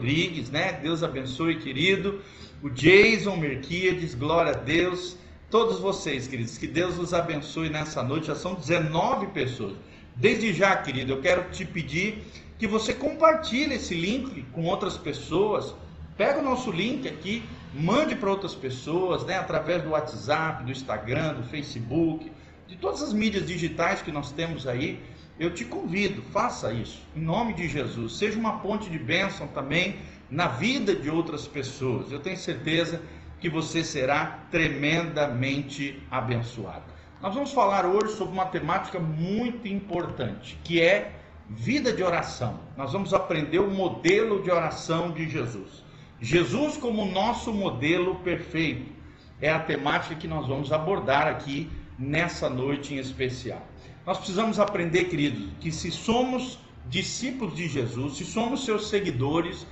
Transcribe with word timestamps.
Rodrigues, 0.00 0.50
né? 0.50 0.74
Deus 0.74 1.02
abençoe, 1.02 1.56
querido. 1.56 2.22
O 2.62 2.70
Jason 2.70 3.34
Merquiades, 3.34 4.14
glória 4.14 4.52
a 4.52 4.54
Deus. 4.54 5.16
Todos 5.50 5.80
vocês, 5.80 6.28
queridos, 6.28 6.56
que 6.56 6.68
Deus 6.68 6.96
os 6.96 7.12
abençoe 7.12 7.68
nessa 7.68 8.00
noite. 8.00 8.28
Já 8.28 8.36
são 8.36 8.54
19 8.54 9.26
pessoas. 9.28 9.74
Desde 10.14 10.52
já, 10.52 10.76
querido, 10.76 11.12
eu 11.12 11.20
quero 11.20 11.50
te 11.50 11.64
pedir 11.64 12.22
que 12.56 12.68
você 12.68 12.94
compartilhe 12.94 13.74
esse 13.74 13.92
link 13.94 14.42
com 14.52 14.64
outras 14.64 14.96
pessoas. 14.96 15.74
Pega 16.16 16.38
o 16.38 16.42
nosso 16.42 16.70
link 16.70 17.08
aqui, 17.08 17.42
mande 17.74 18.14
para 18.14 18.30
outras 18.30 18.54
pessoas, 18.54 19.24
né? 19.24 19.38
Através 19.38 19.82
do 19.82 19.90
WhatsApp, 19.90 20.62
do 20.62 20.70
Instagram, 20.70 21.34
do 21.34 21.42
Facebook, 21.48 22.30
de 22.68 22.76
todas 22.76 23.02
as 23.02 23.12
mídias 23.12 23.44
digitais 23.44 24.02
que 24.02 24.12
nós 24.12 24.30
temos 24.30 24.68
aí 24.68 25.00
eu 25.40 25.50
te 25.50 25.64
convido, 25.64 26.20
faça 26.20 26.70
isso, 26.70 27.00
em 27.16 27.22
nome 27.22 27.54
de 27.54 27.66
Jesus. 27.66 28.18
Seja 28.18 28.38
uma 28.38 28.58
ponte 28.58 28.90
de 28.90 28.98
bênção 28.98 29.46
também 29.46 29.96
na 30.30 30.48
vida 30.48 30.94
de 30.94 31.08
outras 31.08 31.48
pessoas. 31.48 32.12
Eu 32.12 32.20
tenho 32.20 32.36
certeza 32.36 33.00
que 33.40 33.48
você 33.48 33.82
será 33.82 34.40
tremendamente 34.50 35.98
abençoado. 36.10 36.84
Nós 37.22 37.34
vamos 37.34 37.52
falar 37.52 37.86
hoje 37.86 38.16
sobre 38.16 38.34
uma 38.34 38.44
temática 38.44 38.98
muito 38.98 39.66
importante, 39.66 40.58
que 40.62 40.78
é 40.78 41.12
vida 41.48 41.90
de 41.90 42.02
oração. 42.02 42.60
Nós 42.76 42.92
vamos 42.92 43.14
aprender 43.14 43.60
o 43.60 43.70
modelo 43.70 44.42
de 44.42 44.50
oração 44.50 45.10
de 45.10 45.26
Jesus. 45.26 45.82
Jesus 46.20 46.76
como 46.76 47.06
nosso 47.06 47.50
modelo 47.50 48.16
perfeito 48.16 48.92
é 49.40 49.50
a 49.50 49.58
temática 49.58 50.14
que 50.14 50.28
nós 50.28 50.46
vamos 50.46 50.70
abordar 50.70 51.26
aqui 51.26 51.70
nessa 51.98 52.50
noite 52.50 52.92
em 52.92 52.98
especial. 52.98 53.69
Nós 54.06 54.18
precisamos 54.18 54.58
aprender, 54.58 55.04
queridos, 55.04 55.48
que 55.60 55.70
se 55.70 55.90
somos 55.90 56.58
discípulos 56.88 57.54
de 57.54 57.68
Jesus, 57.68 58.16
se 58.16 58.24
somos 58.24 58.64
seus 58.64 58.88
seguidores, 58.88 59.66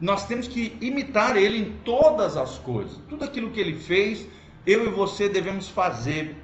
nós 0.00 0.26
temos 0.26 0.46
que 0.46 0.76
imitar 0.80 1.36
ele 1.36 1.58
em 1.58 1.72
todas 1.84 2.36
as 2.36 2.58
coisas. 2.58 2.98
Tudo 3.08 3.24
aquilo 3.24 3.50
que 3.50 3.60
ele 3.60 3.78
fez, 3.78 4.26
eu 4.66 4.86
e 4.86 4.90
você 4.90 5.28
devemos 5.28 5.68
fazer 5.68 6.36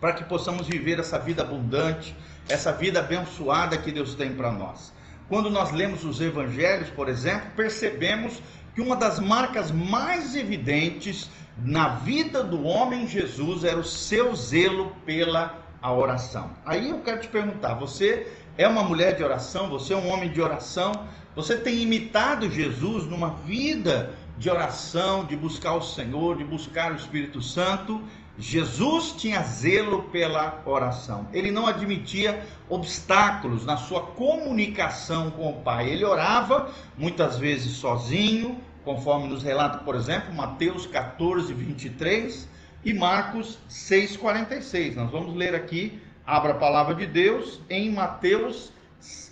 para 0.00 0.12
que 0.12 0.24
possamos 0.24 0.66
viver 0.66 0.98
essa 0.98 1.18
vida 1.18 1.42
abundante, 1.42 2.14
essa 2.48 2.72
vida 2.72 3.00
abençoada 3.00 3.78
que 3.78 3.90
Deus 3.90 4.14
tem 4.14 4.34
para 4.34 4.52
nós. 4.52 4.92
Quando 5.28 5.48
nós 5.48 5.72
lemos 5.72 6.04
os 6.04 6.20
evangelhos, 6.20 6.90
por 6.90 7.08
exemplo, 7.08 7.50
percebemos 7.56 8.42
que 8.74 8.82
uma 8.82 8.96
das 8.96 9.18
marcas 9.18 9.70
mais 9.70 10.36
evidentes 10.36 11.30
na 11.56 11.88
vida 11.88 12.42
do 12.42 12.64
homem 12.64 13.06
Jesus 13.06 13.64
era 13.64 13.78
o 13.78 13.84
seu 13.84 14.34
zelo 14.34 14.94
pela 15.06 15.63
a 15.84 15.92
oração. 15.92 16.50
Aí 16.64 16.88
eu 16.88 17.00
quero 17.00 17.20
te 17.20 17.28
perguntar: 17.28 17.74
você 17.74 18.26
é 18.56 18.66
uma 18.66 18.82
mulher 18.82 19.14
de 19.14 19.22
oração? 19.22 19.68
Você 19.68 19.92
é 19.92 19.96
um 19.96 20.08
homem 20.08 20.32
de 20.32 20.40
oração? 20.40 20.92
Você 21.36 21.58
tem 21.58 21.82
imitado 21.82 22.50
Jesus 22.50 23.04
numa 23.04 23.34
vida 23.44 24.14
de 24.38 24.48
oração, 24.48 25.26
de 25.26 25.36
buscar 25.36 25.74
o 25.74 25.82
Senhor, 25.82 26.38
de 26.38 26.44
buscar 26.44 26.90
o 26.90 26.96
Espírito 26.96 27.42
Santo? 27.42 28.00
Jesus 28.38 29.12
tinha 29.12 29.42
zelo 29.42 30.04
pela 30.04 30.62
oração. 30.64 31.28
Ele 31.34 31.50
não 31.50 31.66
admitia 31.66 32.42
obstáculos 32.68 33.66
na 33.66 33.76
sua 33.76 34.00
comunicação 34.00 35.30
com 35.32 35.50
o 35.50 35.60
Pai. 35.60 35.90
Ele 35.90 36.04
orava 36.04 36.70
muitas 36.96 37.38
vezes 37.38 37.72
sozinho, 37.72 38.58
conforme 38.84 39.28
nos 39.28 39.42
relata, 39.42 39.78
por 39.78 39.94
exemplo, 39.94 40.34
Mateus 40.34 40.86
14, 40.86 41.52
23 41.52 42.54
e 42.84 42.92
Marcos 42.92 43.58
6,46. 43.68 44.94
Nós 44.94 45.10
vamos 45.10 45.34
ler 45.34 45.54
aqui, 45.54 46.00
abra 46.26 46.52
a 46.52 46.56
palavra 46.56 46.94
de 46.94 47.06
Deus 47.06 47.60
em 47.70 47.90
Mateus 47.90 48.72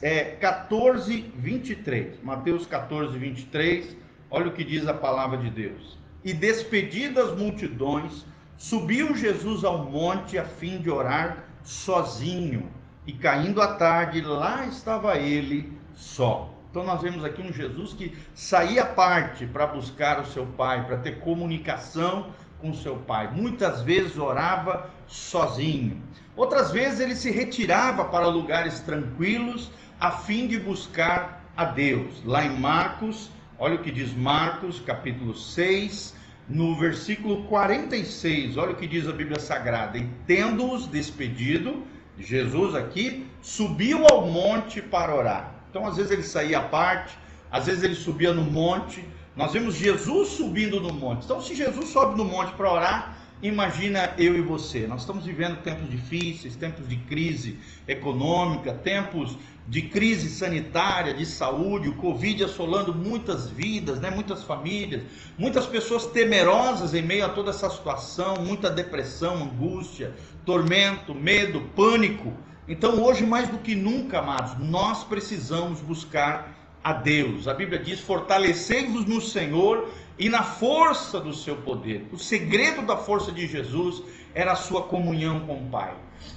é, 0.01 0.25
14, 0.41 1.33
23. 1.37 2.23
Mateus 2.23 2.67
14, 2.67 3.17
23, 3.19 3.97
olha 4.31 4.49
o 4.49 4.53
que 4.53 4.65
diz 4.65 4.87
a 4.89 4.95
palavra 4.95 5.39
de 5.39 5.51
Deus. 5.51 5.99
E 6.25 6.33
despedidas 6.33 7.37
multidões, 7.37 8.25
subiu 8.57 9.15
Jesus 9.15 9.65
ao 9.65 9.85
monte 9.85 10.39
a 10.39 10.45
fim 10.45 10.79
de 10.79 10.91
orar 10.91 11.45
sozinho. 11.63 12.71
E 13.07 13.13
caindo 13.13 13.61
a 13.61 13.75
tarde, 13.75 14.21
lá 14.21 14.65
estava 14.67 15.17
ele 15.19 15.73
só. 15.95 16.53
Então 16.71 16.85
nós 16.85 17.03
vemos 17.03 17.23
aqui 17.23 17.43
um 17.43 17.53
Jesus 17.53 17.93
que 17.93 18.17
saía 18.35 18.85
à 18.85 18.87
parte 18.87 19.45
para 19.45 19.67
buscar 19.67 20.21
o 20.21 20.27
seu 20.27 20.47
Pai, 20.47 20.87
para 20.87 20.97
ter 20.97 21.21
comunicação 21.21 22.31
com 22.63 22.73
seu 22.73 22.97
pai. 22.97 23.29
Muitas 23.35 23.83
vezes 23.83 24.17
orava 24.17 24.89
sozinho. 25.07 26.01
Outras 26.35 26.71
vezes 26.71 27.01
ele 27.01 27.17
se 27.17 27.31
retirava 27.31 28.07
para 28.07 28.27
lugares 28.29 28.81
tranquilos 28.81 29.71
a 30.01 30.13
fim 30.13 30.47
de 30.47 30.59
buscar 30.59 31.45
a 31.57 31.65
Deus. 31.65 32.23
Lá 32.25 32.45
em 32.45 32.59
Marcos, 32.59 33.31
olha 33.59 33.75
o 33.75 33.83
que 33.83 33.91
diz 33.91 34.15
Marcos, 34.15 34.81
capítulo 34.81 35.35
6, 35.35 36.17
no 36.49 36.75
versículo 36.77 37.45
46, 37.45 38.57
olha 38.57 38.73
o 38.73 38.77
que 38.77 38.87
diz 38.87 39.09
a 39.09 39.13
Bíblia 39.13 39.39
Sagrada: 39.39 39.99
E 39.99 40.09
tendo-os 40.27 40.87
despedido, 40.87 41.83
Jesus 42.19 42.75
aqui 42.75 43.27
subiu 43.41 44.07
ao 44.07 44.27
monte 44.27 44.81
para 44.81 45.15
orar. 45.15 45.55
Então, 45.71 45.87
às 45.87 45.97
vezes 45.97 46.13
ele 46.13 46.23
saía 46.23 46.59
à 46.59 46.63
parte, 46.63 47.17
às 47.51 47.67
vezes 47.67 47.83
ele 47.83 47.95
subia 47.95 48.33
no 48.33 48.43
monte, 48.43 49.05
nós 49.35 49.53
vemos 49.53 49.75
Jesus 49.77 50.29
subindo 50.29 50.81
no 50.81 50.93
monte. 50.93 51.25
Então, 51.25 51.41
se 51.41 51.55
Jesus 51.55 51.89
sobe 51.89 52.19
no 52.19 52.25
monte 52.25 52.53
para 52.53 52.71
orar, 52.71 53.19
imagina 53.43 54.13
eu 54.19 54.37
e 54.37 54.43
você. 54.43 54.87
Nós 54.87 55.01
estamos 55.01 55.25
vivendo 55.25 55.63
tempos 55.63 55.89
difíceis, 55.91 56.55
tempos 56.55 56.87
de 56.87 56.97
crise 56.97 57.59
econômica, 57.89 58.75
tempos 58.75 59.39
de 59.67 59.83
crise 59.83 60.29
sanitária, 60.29 61.15
de 61.15 61.25
saúde, 61.25 61.89
o 61.89 61.95
Covid 61.95 62.45
assolando 62.45 62.95
muitas 62.95 63.49
vidas, 63.49 64.01
né? 64.01 64.11
muitas 64.11 64.43
famílias, 64.43 65.03
muitas 65.39 65.67
pessoas 65.67 66.07
temerosas 66.07 66.93
em 66.93 67.03
meio 67.03 67.25
a 67.25 67.29
toda 67.29 67.51
essa 67.51 67.71
situação, 67.71 68.37
muita 68.37 68.69
depressão, 68.69 69.45
angústia, 69.45 70.15
tormento, 70.45 71.15
medo, 71.15 71.63
pânico. 71.75 72.33
Então, 72.69 73.03
hoje 73.03 73.25
mais 73.25 73.49
do 73.49 73.59
que 73.59 73.75
nunca, 73.75 74.19
amados, 74.19 74.59
nós 74.59 75.05
precisamos 75.05 75.81
buscar 75.81 76.62
a 76.83 76.93
Deus. 76.93 77.47
A 77.47 77.55
Bíblia 77.55 77.79
diz: 77.79 78.01
fortalecei-vos 78.01 79.05
no 79.07 79.21
Senhor 79.21 79.89
e 80.19 80.29
na 80.29 80.43
força 80.43 81.21
do 81.21 81.33
seu 81.33 81.57
poder. 81.57 82.07
O 82.13 82.19
segredo 82.19 82.83
da 82.83 82.97
força 82.97 83.33
de 83.33 83.47
Jesus 83.47 84.03
era 84.35 84.53
a 84.53 84.57
sua 84.57 84.83
comunhão 84.83 85.41
com 85.41 85.55
o 85.55 85.71
Pai. 85.71 85.95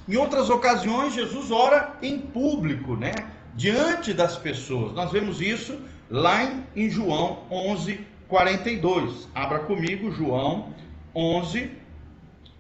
Em 0.07 0.15
outras 0.15 0.49
ocasiões, 0.49 1.13
Jesus 1.13 1.51
ora 1.51 1.97
em 2.01 2.19
público, 2.19 2.95
né? 2.95 3.13
Diante 3.55 4.13
das 4.13 4.37
pessoas. 4.37 4.93
Nós 4.93 5.11
vemos 5.11 5.41
isso 5.41 5.79
lá 6.09 6.63
em, 6.75 6.89
João 6.89 7.43
11, 7.49 7.99
42. 8.27 9.27
Abra 9.33 9.59
comigo 9.59 10.11
João 10.11 10.73
11, 11.15 11.71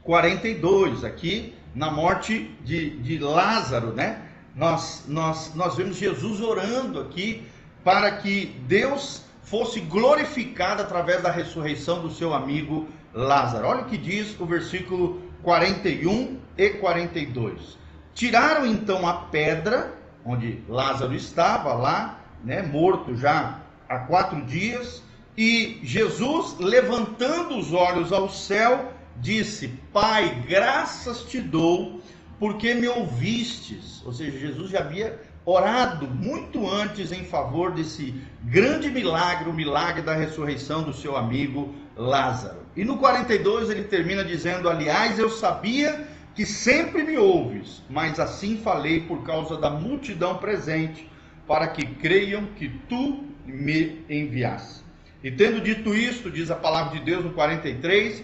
42. 0.03 1.03
Aqui 1.03 1.53
na 1.73 1.91
morte 1.91 2.51
de, 2.63 2.91
de 2.97 3.17
Lázaro, 3.19 3.93
né? 3.93 4.21
Nós, 4.55 5.03
nós, 5.07 5.53
nós 5.53 5.75
vemos 5.75 5.97
Jesus 5.97 6.39
orando 6.39 6.99
aqui 7.01 7.43
para 7.85 8.11
que 8.17 8.47
Deus 8.67 9.21
fosse 9.43 9.79
glorificado 9.79 10.81
através 10.81 11.21
da 11.21 11.31
ressurreição 11.31 12.01
do 12.01 12.11
seu 12.11 12.33
amigo 12.33 12.89
Lázaro. 13.13 13.67
Olha 13.67 13.81
o 13.81 13.85
que 13.85 13.97
diz 13.97 14.37
o 14.39 14.45
versículo 14.45 15.21
41 15.43 16.39
e 16.57 16.69
42. 16.71 17.77
Tiraram 18.15 18.65
então 18.65 19.07
a 19.07 19.13
pedra 19.13 19.93
onde 20.25 20.63
Lázaro 20.67 21.13
estava 21.13 21.73
lá, 21.73 22.19
né, 22.43 22.63
morto 22.63 23.15
já 23.15 23.59
há 23.87 23.99
quatro 23.99 24.41
dias, 24.41 25.03
e 25.37 25.79
Jesus, 25.83 26.57
levantando 26.57 27.57
os 27.57 27.71
olhos 27.71 28.11
ao 28.11 28.29
céu, 28.29 28.91
disse: 29.17 29.67
Pai, 29.93 30.43
graças 30.47 31.21
te 31.23 31.39
dou, 31.39 32.01
porque 32.39 32.73
me 32.73 32.87
ouvistes. 32.87 34.01
Ou 34.05 34.11
seja, 34.11 34.39
Jesus 34.39 34.71
já 34.71 34.79
havia 34.79 35.21
orado 35.45 36.07
muito 36.07 36.67
antes 36.67 37.11
em 37.11 37.23
favor 37.23 37.71
desse 37.71 38.13
grande 38.43 38.89
milagre, 38.89 39.49
o 39.49 39.53
milagre 39.53 40.01
da 40.01 40.15
ressurreição 40.15 40.81
do 40.81 40.93
seu 40.93 41.15
amigo 41.15 41.73
Lázaro. 41.95 42.65
E 42.75 42.83
no 42.83 42.97
42 42.97 43.69
ele 43.69 43.83
termina 43.83 44.23
dizendo: 44.23 44.67
Aliás, 44.67 45.19
eu 45.19 45.29
sabia 45.29 46.07
que 46.33 46.45
sempre 46.45 47.03
me 47.03 47.17
ouves, 47.17 47.81
mas 47.89 48.19
assim 48.19 48.57
falei 48.57 49.01
por 49.01 49.23
causa 49.23 49.55
da 49.55 49.69
multidão 49.69 50.37
presente, 50.37 51.09
para 51.47 51.67
que 51.67 51.85
creiam 51.85 52.45
que 52.57 52.67
tu 52.89 53.23
me 53.45 54.03
enviaste. 54.09 54.83
E 55.23 55.31
tendo 55.31 55.61
dito 55.61 55.95
isto, 55.95 56.29
diz 56.29 56.51
a 56.51 56.55
palavra 56.55 56.97
de 56.97 57.05
Deus 57.05 57.23
no 57.23 57.31
43, 57.31 58.23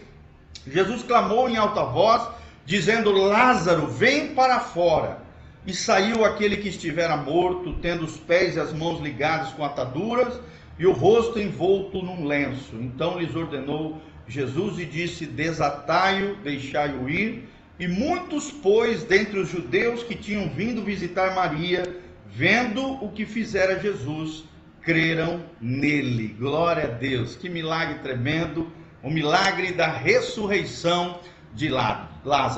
Jesus 0.67 1.03
clamou 1.03 1.47
em 1.47 1.55
alta 1.55 1.83
voz, 1.83 2.27
dizendo: 2.65 3.11
Lázaro, 3.11 3.87
vem 3.87 4.33
para 4.35 4.59
fora. 4.59 5.20
E 5.65 5.73
saiu 5.73 6.25
aquele 6.25 6.57
que 6.57 6.69
estivera 6.69 7.15
morto, 7.15 7.73
tendo 7.81 8.03
os 8.03 8.17
pés 8.17 8.55
e 8.55 8.59
as 8.59 8.73
mãos 8.73 8.99
ligados 8.99 9.51
com 9.53 9.63
ataduras 9.63 10.39
e 10.79 10.85
o 10.87 10.91
rosto 10.91 11.39
envolto 11.39 12.01
num 12.01 12.25
lenço. 12.25 12.75
Então 12.75 13.19
lhes 13.19 13.35
ordenou 13.35 14.01
Jesus 14.27 14.79
e 14.79 14.85
disse: 14.85 15.25
Desatai-o, 15.25 16.37
deixai-o 16.37 17.07
ir. 17.07 17.47
E 17.79 17.87
muitos, 17.87 18.51
pois, 18.51 19.03
dentre 19.03 19.39
os 19.39 19.49
judeus 19.49 20.03
que 20.03 20.15
tinham 20.15 20.49
vindo 20.49 20.83
visitar 20.83 21.35
Maria, 21.35 21.83
vendo 22.27 22.81
o 23.03 23.11
que 23.11 23.25
fizera 23.25 23.79
Jesus, 23.79 24.45
creram 24.81 25.43
nele. 25.59 26.29
Glória 26.39 26.85
a 26.85 26.87
Deus. 26.87 27.35
Que 27.35 27.49
milagre 27.49 27.99
tremendo, 27.99 28.71
o 29.03 29.09
milagre 29.09 29.71
da 29.71 29.87
ressurreição 29.87 31.19
de 31.53 31.69
Lázaro. 31.69 32.10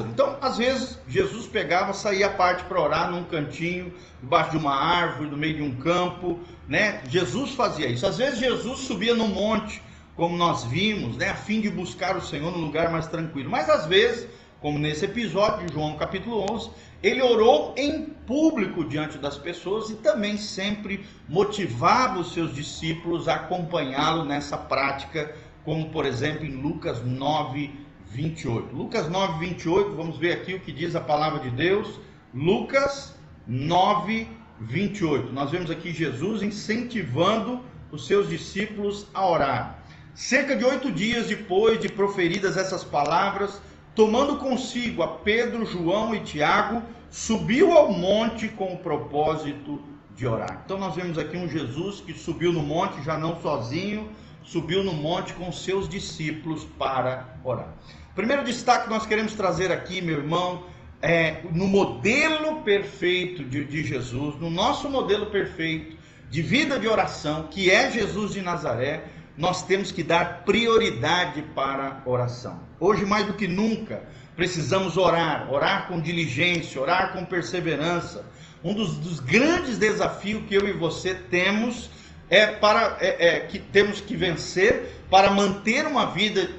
Então, 0.10 0.38
às 0.42 0.58
vezes, 0.58 1.00
Jesus 1.08 1.48
pegava, 1.48 1.94
saía 1.94 2.28
à 2.28 2.30
parte 2.30 2.64
para 2.66 2.82
orar 2.82 3.10
num 3.10 3.24
cantinho, 3.24 3.94
debaixo 4.22 4.52
de 4.52 4.58
uma 4.58 4.76
árvore, 4.76 5.30
no 5.30 5.38
meio 5.38 5.56
de 5.56 5.64
um 5.64 5.76
campo, 5.76 6.40
né? 6.68 7.02
Jesus 7.08 7.52
fazia 7.52 7.88
isso. 7.88 8.06
Às 8.06 8.18
vezes, 8.18 8.40
Jesus 8.40 8.80
subia 8.80 9.16
no 9.16 9.28
monte, 9.28 9.82
como 10.16 10.36
nós 10.36 10.66
vimos, 10.66 11.16
né? 11.16 11.30
A 11.30 11.36
fim 11.36 11.62
de 11.62 11.70
buscar 11.70 12.18
o 12.18 12.22
Senhor 12.22 12.52
num 12.52 12.66
lugar 12.66 12.92
mais 12.92 13.08
tranquilo. 13.08 13.50
Mas 13.50 13.70
às 13.70 13.86
vezes, 13.86 14.28
como 14.60 14.78
nesse 14.78 15.06
episódio 15.06 15.66
de 15.66 15.74
João 15.74 15.96
capítulo 15.98 16.46
11, 16.52 16.70
ele 17.02 17.22
orou 17.22 17.74
em 17.78 18.06
público 18.26 18.86
diante 18.86 19.18
das 19.18 19.38
pessoas 19.38 19.90
e 19.90 19.96
também 19.96 20.38
sempre 20.38 21.06
motivava 21.28 22.20
os 22.20 22.34
seus 22.34 22.54
discípulos 22.56 23.28
a 23.28 23.36
acompanhá-lo 23.36 24.24
nessa 24.24 24.58
prática, 24.58 25.36
como 25.66 25.90
por 25.90 26.06
exemplo 26.06 26.46
em 26.46 26.62
Lucas 26.62 27.04
9, 27.04 27.83
28. 28.14 28.76
Lucas 28.76 29.10
9, 29.10 29.40
28, 29.40 29.96
vamos 29.96 30.18
ver 30.18 30.34
aqui 30.34 30.54
o 30.54 30.60
que 30.60 30.72
diz 30.72 30.96
a 30.96 31.02
palavra 31.02 31.40
de 31.40 31.50
Deus. 31.50 32.00
Lucas 32.34 33.16
9, 33.48 34.28
28. 34.62 35.34
Nós 35.34 35.50
vemos 35.50 35.72
aqui 35.72 35.92
Jesus 35.92 36.44
incentivando 36.44 37.60
os 37.92 38.06
seus 38.06 38.30
discípulos 38.30 39.08
a 39.16 39.28
orar. 39.28 39.84
Cerca 40.14 40.56
de 40.56 40.64
oito 40.64 40.92
dias 40.92 41.28
depois 41.28 41.80
de 41.80 41.90
proferidas 41.90 42.56
essas 42.56 42.84
palavras, 42.84 43.60
tomando 43.96 44.38
consigo 44.38 45.02
a 45.02 45.08
Pedro, 45.08 45.66
João 45.66 46.14
e 46.14 46.20
Tiago, 46.20 46.84
subiu 47.10 47.72
ao 47.72 47.92
monte 47.92 48.48
com 48.48 48.74
o 48.74 48.78
propósito 48.78 49.82
de 50.16 50.28
orar. 50.28 50.62
Então 50.64 50.78
nós 50.78 50.94
vemos 50.94 51.18
aqui 51.18 51.36
um 51.36 51.50
Jesus 51.50 52.00
que 52.00 52.14
subiu 52.14 52.54
no 52.54 52.62
monte, 52.62 53.04
já 53.04 53.18
não 53.18 53.42
sozinho, 53.42 54.08
subiu 54.44 54.84
no 54.84 54.94
monte 54.94 55.34
com 55.34 55.52
seus 55.52 55.90
discípulos 55.90 56.64
para 56.78 57.40
orar. 57.44 57.74
Primeiro 58.16 58.44
destaque 58.44 58.84
que 58.84 58.90
nós 58.92 59.08
queremos 59.08 59.34
trazer 59.34 59.72
aqui, 59.72 60.00
meu 60.00 60.20
irmão, 60.20 60.66
é 61.02 61.42
no 61.52 61.68
modelo 61.68 62.62
perfeito 62.62 63.44
de, 63.44 63.66
de 63.66 63.84
Jesus, 63.84 64.40
no 64.40 64.52
nosso 64.52 64.88
modelo 64.88 65.32
perfeito 65.32 65.98
de 66.30 66.42
vida 66.44 66.80
de 66.80 66.88
oração, 66.88 67.48
que 67.50 67.72
é 67.72 67.90
Jesus 67.90 68.34
de 68.34 68.42
Nazaré, 68.42 69.04
nós 69.36 69.66
temos 69.66 69.92
que 69.92 70.04
dar 70.04 70.44
prioridade 70.46 71.42
para 71.56 72.04
a 72.06 72.10
oração. 72.10 72.60
Hoje, 72.80 73.04
mais 73.04 73.26
do 73.26 73.34
que 73.34 73.48
nunca, 73.48 74.04
precisamos 74.36 74.96
orar, 74.96 75.52
orar 75.52 75.88
com 75.88 76.00
diligência, 76.00 76.80
orar 76.80 77.14
com 77.14 77.26
perseverança. 77.26 78.24
Um 78.64 78.76
dos, 78.76 78.96
dos 78.98 79.20
grandes 79.20 79.80
desafios 79.80 80.44
que 80.48 80.54
eu 80.54 80.68
e 80.68 80.72
você 80.72 81.16
temos 81.16 81.90
é 82.30 82.46
para 82.46 82.98
é, 83.02 83.28
é, 83.28 83.40
que 83.42 83.58
temos 83.58 84.00
que 84.02 84.16
vencer 84.16 85.04
para 85.10 85.32
manter 85.32 85.86
uma 85.88 86.06
vida 86.06 86.50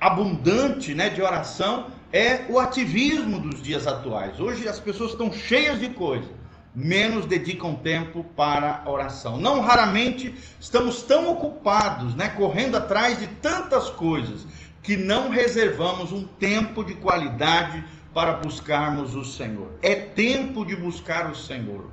abundante, 0.00 0.94
né, 0.94 1.08
de 1.08 1.22
oração, 1.22 1.86
é 2.12 2.44
o 2.48 2.58
ativismo 2.58 3.40
dos 3.40 3.62
dias 3.62 3.86
atuais. 3.86 4.38
Hoje 4.38 4.68
as 4.68 4.78
pessoas 4.78 5.12
estão 5.12 5.32
cheias 5.32 5.80
de 5.80 5.88
coisas 5.90 6.30
menos 6.74 7.24
dedicam 7.26 7.76
tempo 7.76 8.24
para 8.36 8.82
a 8.84 8.90
oração. 8.90 9.38
Não 9.38 9.60
raramente 9.60 10.34
estamos 10.58 11.02
tão 11.02 11.30
ocupados, 11.30 12.14
né, 12.16 12.28
correndo 12.30 12.76
atrás 12.76 13.18
de 13.18 13.28
tantas 13.28 13.88
coisas, 13.90 14.44
que 14.82 14.96
não 14.96 15.30
reservamos 15.30 16.12
um 16.12 16.24
tempo 16.24 16.84
de 16.84 16.94
qualidade 16.94 17.84
para 18.12 18.32
buscarmos 18.32 19.14
o 19.14 19.24
Senhor. 19.24 19.70
É 19.82 19.94
tempo 19.94 20.64
de 20.64 20.74
buscar 20.74 21.30
o 21.30 21.34
Senhor. 21.34 21.90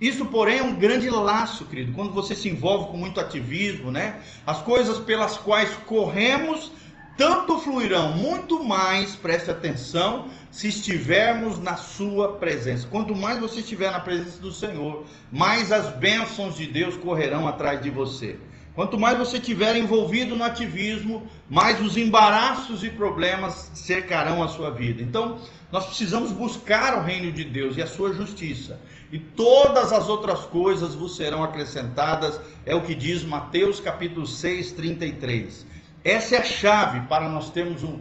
Isso, 0.00 0.24
porém, 0.26 0.58
é 0.58 0.62
um 0.62 0.74
grande 0.74 1.10
laço, 1.10 1.66
querido, 1.66 1.92
quando 1.92 2.12
você 2.12 2.34
se 2.34 2.48
envolve 2.48 2.90
com 2.90 2.96
muito 2.96 3.20
ativismo, 3.20 3.90
né? 3.90 4.20
As 4.46 4.62
coisas 4.62 4.98
pelas 4.98 5.36
quais 5.36 5.70
corremos 5.86 6.72
tanto 7.16 7.58
fluirão 7.58 8.12
muito 8.12 8.62
mais, 8.64 9.14
preste 9.14 9.50
atenção, 9.50 10.28
se 10.50 10.68
estivermos 10.68 11.58
na 11.58 11.76
sua 11.76 12.34
presença. 12.34 12.86
Quanto 12.90 13.14
mais 13.14 13.38
você 13.38 13.60
estiver 13.60 13.90
na 13.90 14.00
presença 14.00 14.40
do 14.40 14.52
Senhor, 14.52 15.04
mais 15.30 15.70
as 15.70 15.94
bênçãos 15.96 16.56
de 16.56 16.66
Deus 16.66 16.96
correrão 16.96 17.46
atrás 17.46 17.82
de 17.82 17.90
você. 17.90 18.38
Quanto 18.74 18.98
mais 18.98 19.18
você 19.18 19.36
estiver 19.36 19.76
envolvido 19.76 20.36
no 20.36 20.44
ativismo, 20.44 21.28
mais 21.48 21.80
os 21.80 21.96
embaraços 21.96 22.84
e 22.84 22.88
problemas 22.88 23.70
cercarão 23.74 24.42
a 24.42 24.48
sua 24.48 24.70
vida. 24.70 25.02
Então, 25.02 25.38
nós 25.72 25.86
precisamos 25.86 26.32
buscar 26.32 26.96
o 26.96 27.02
reino 27.02 27.30
de 27.30 27.44
Deus 27.44 27.76
e 27.76 27.82
a 27.82 27.86
sua 27.86 28.12
justiça. 28.14 28.80
E 29.12 29.18
todas 29.18 29.92
as 29.92 30.08
outras 30.08 30.40
coisas 30.46 30.94
vos 30.94 31.16
serão 31.16 31.42
acrescentadas, 31.42 32.40
é 32.64 32.74
o 32.74 32.80
que 32.80 32.94
diz 32.94 33.24
Mateus 33.24 33.80
capítulo 33.80 34.26
6, 34.26 34.72
33. 34.72 35.66
Essa 36.04 36.36
é 36.36 36.38
a 36.38 36.44
chave 36.44 37.00
para 37.08 37.28
nós 37.28 37.50
termos 37.50 37.82
um, 37.82 38.00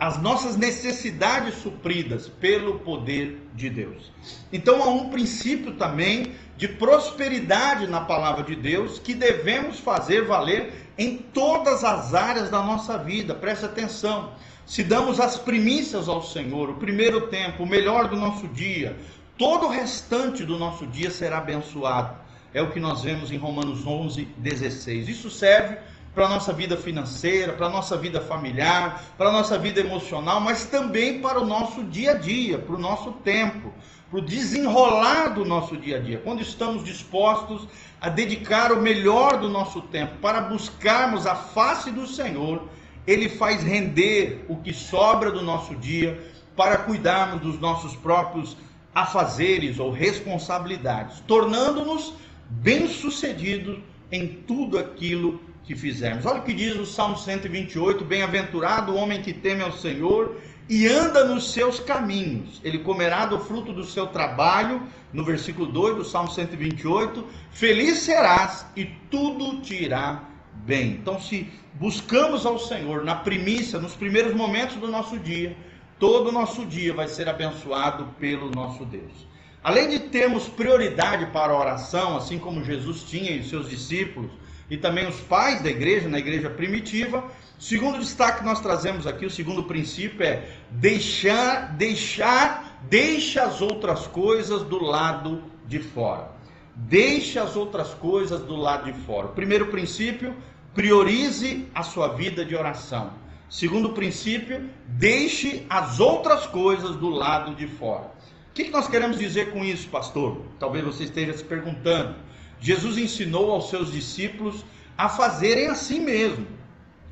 as 0.00 0.20
nossas 0.20 0.56
necessidades 0.56 1.54
supridas 1.56 2.28
pelo 2.28 2.80
poder 2.80 3.48
de 3.54 3.70
Deus. 3.70 4.10
Então 4.52 4.82
há 4.82 4.88
um 4.88 5.08
princípio 5.08 5.72
também 5.74 6.32
de 6.56 6.66
prosperidade 6.66 7.86
na 7.86 8.00
palavra 8.00 8.42
de 8.42 8.56
Deus 8.56 8.98
que 8.98 9.14
devemos 9.14 9.78
fazer 9.78 10.24
valer 10.24 10.88
em 10.98 11.16
todas 11.16 11.84
as 11.84 12.12
áreas 12.12 12.50
da 12.50 12.62
nossa 12.62 12.98
vida. 12.98 13.34
Preste 13.34 13.64
atenção. 13.64 14.32
Se 14.66 14.82
damos 14.82 15.20
as 15.20 15.38
primícias 15.38 16.08
ao 16.08 16.22
Senhor, 16.22 16.68
o 16.68 16.74
primeiro 16.74 17.28
tempo, 17.28 17.62
o 17.62 17.66
melhor 17.66 18.08
do 18.08 18.16
nosso 18.16 18.46
dia, 18.48 18.96
todo 19.38 19.66
o 19.66 19.70
restante 19.70 20.44
do 20.44 20.58
nosso 20.58 20.86
dia 20.86 21.10
será 21.10 21.38
abençoado. 21.38 22.16
É 22.52 22.60
o 22.60 22.70
que 22.70 22.80
nós 22.80 23.02
vemos 23.02 23.30
em 23.30 23.36
Romanos 23.36 23.86
11, 23.86 24.28
16. 24.36 25.08
Isso 25.08 25.30
serve 25.30 25.78
para 26.14 26.26
a 26.26 26.28
nossa 26.28 26.52
vida 26.52 26.76
financeira, 26.76 27.52
para 27.52 27.66
a 27.66 27.70
nossa 27.70 27.96
vida 27.96 28.20
familiar, 28.20 29.04
para 29.16 29.28
a 29.28 29.32
nossa 29.32 29.58
vida 29.58 29.80
emocional, 29.80 30.40
mas 30.40 30.64
também 30.66 31.20
para 31.20 31.40
o 31.40 31.46
nosso 31.46 31.84
dia 31.84 32.12
a 32.12 32.14
dia, 32.14 32.58
para 32.58 32.74
o 32.74 32.78
nosso 32.78 33.12
tempo, 33.12 33.72
para 34.10 34.18
o 34.18 34.22
desenrolar 34.22 35.28
do 35.28 35.44
nosso 35.44 35.76
dia 35.76 35.98
a 35.98 36.00
dia. 36.00 36.20
Quando 36.24 36.40
estamos 36.40 36.82
dispostos 36.82 37.68
a 38.00 38.08
dedicar 38.08 38.72
o 38.72 38.80
melhor 38.80 39.38
do 39.38 39.48
nosso 39.48 39.82
tempo 39.82 40.16
para 40.20 40.40
buscarmos 40.40 41.26
a 41.26 41.34
face 41.34 41.90
do 41.90 42.06
Senhor, 42.06 42.68
Ele 43.06 43.28
faz 43.28 43.62
render 43.62 44.44
o 44.48 44.56
que 44.56 44.72
sobra 44.72 45.30
do 45.30 45.42
nosso 45.42 45.74
dia 45.76 46.18
para 46.56 46.78
cuidarmos 46.78 47.40
dos 47.40 47.60
nossos 47.60 47.94
próprios 47.94 48.56
afazeres 48.94 49.78
ou 49.78 49.92
responsabilidades, 49.92 51.20
tornando-nos 51.26 52.14
bem-sucedidos 52.50 53.78
em 54.10 54.26
tudo 54.26 54.78
aquilo 54.78 55.40
que 55.68 55.76
fizermos. 55.76 56.24
Olha 56.24 56.40
o 56.40 56.42
que 56.42 56.54
diz 56.54 56.74
o 56.76 56.86
Salmo 56.86 57.18
128: 57.18 58.02
Bem-aventurado 58.02 58.92
o 58.92 58.96
homem 58.96 59.20
que 59.20 59.34
teme 59.34 59.62
ao 59.62 59.70
Senhor 59.70 60.40
e 60.66 60.86
anda 60.86 61.24
nos 61.26 61.52
seus 61.52 61.78
caminhos. 61.78 62.58
Ele 62.64 62.78
comerá 62.78 63.26
do 63.26 63.38
fruto 63.38 63.70
do 63.70 63.84
seu 63.84 64.06
trabalho, 64.06 64.82
no 65.12 65.22
versículo 65.22 65.70
2 65.70 65.96
do 65.96 66.04
Salmo 66.04 66.30
128. 66.30 67.22
Feliz 67.50 67.98
serás 67.98 68.64
e 68.74 68.86
tudo 69.10 69.60
te 69.60 69.74
irá 69.74 70.24
bem. 70.64 70.92
Então, 70.92 71.20
se 71.20 71.52
buscamos 71.74 72.46
ao 72.46 72.58
Senhor 72.58 73.04
na 73.04 73.16
primícia, 73.16 73.78
nos 73.78 73.94
primeiros 73.94 74.34
momentos 74.34 74.76
do 74.76 74.88
nosso 74.88 75.18
dia, 75.18 75.54
todo 75.98 76.30
o 76.30 76.32
nosso 76.32 76.64
dia 76.64 76.94
vai 76.94 77.08
ser 77.08 77.28
abençoado 77.28 78.06
pelo 78.18 78.50
nosso 78.50 78.86
Deus. 78.86 79.28
Além 79.62 79.90
de 79.90 79.98
termos 79.98 80.48
prioridade 80.48 81.26
para 81.26 81.52
a 81.52 81.58
oração, 81.58 82.16
assim 82.16 82.38
como 82.38 82.64
Jesus 82.64 83.02
tinha 83.02 83.32
e 83.32 83.44
seus 83.44 83.68
discípulos, 83.68 84.30
e 84.70 84.76
também 84.76 85.06
os 85.06 85.20
pais 85.20 85.62
da 85.62 85.70
igreja, 85.70 86.08
na 86.08 86.18
igreja 86.18 86.50
primitiva. 86.50 87.24
Segundo 87.58 87.98
destaque 87.98 88.40
que 88.40 88.44
nós 88.44 88.60
trazemos 88.60 89.06
aqui, 89.06 89.26
o 89.26 89.30
segundo 89.30 89.64
princípio 89.64 90.24
é 90.24 90.48
deixar, 90.70 91.74
deixar, 91.76 92.78
deixa 92.88 93.44
as 93.44 93.60
outras 93.60 94.06
coisas 94.06 94.62
do 94.62 94.82
lado 94.82 95.42
de 95.66 95.78
fora. 95.78 96.30
Deixe 96.74 97.38
as 97.38 97.56
outras 97.56 97.92
coisas 97.94 98.40
do 98.42 98.54
lado 98.54 98.92
de 98.92 98.98
fora. 99.00 99.28
Primeiro 99.28 99.66
princípio, 99.66 100.36
priorize 100.74 101.66
a 101.74 101.82
sua 101.82 102.08
vida 102.08 102.44
de 102.44 102.54
oração. 102.54 103.12
Segundo 103.50 103.90
princípio, 103.90 104.68
deixe 104.86 105.66
as 105.68 105.98
outras 105.98 106.46
coisas 106.46 106.94
do 106.96 107.08
lado 107.08 107.54
de 107.54 107.66
fora. 107.66 108.12
O 108.50 108.52
que 108.54 108.70
nós 108.70 108.86
queremos 108.86 109.18
dizer 109.18 109.50
com 109.50 109.64
isso, 109.64 109.88
pastor? 109.88 110.42
Talvez 110.58 110.84
você 110.84 111.04
esteja 111.04 111.36
se 111.36 111.42
perguntando. 111.42 112.14
Jesus 112.60 112.98
ensinou 112.98 113.50
aos 113.52 113.70
seus 113.70 113.92
discípulos 113.92 114.64
a 114.96 115.08
fazerem 115.08 115.68
assim 115.68 116.00
mesmo. 116.00 116.46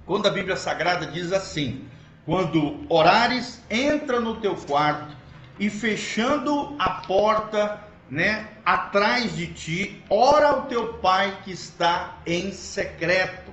Quando 0.04 0.26
a 0.26 0.30
Bíblia 0.30 0.56
Sagrada 0.56 1.06
diz 1.06 1.32
assim: 1.32 1.84
quando 2.24 2.84
orares, 2.88 3.62
entra 3.70 4.20
no 4.20 4.36
teu 4.36 4.56
quarto 4.56 5.16
e 5.58 5.70
fechando 5.70 6.74
a 6.78 6.90
porta, 6.90 7.80
né, 8.10 8.48
atrás 8.64 9.34
de 9.36 9.46
ti, 9.48 10.02
ora 10.10 10.48
ao 10.48 10.62
teu 10.62 10.94
pai 10.94 11.38
que 11.44 11.52
está 11.52 12.18
em 12.26 12.52
secreto. 12.52 13.52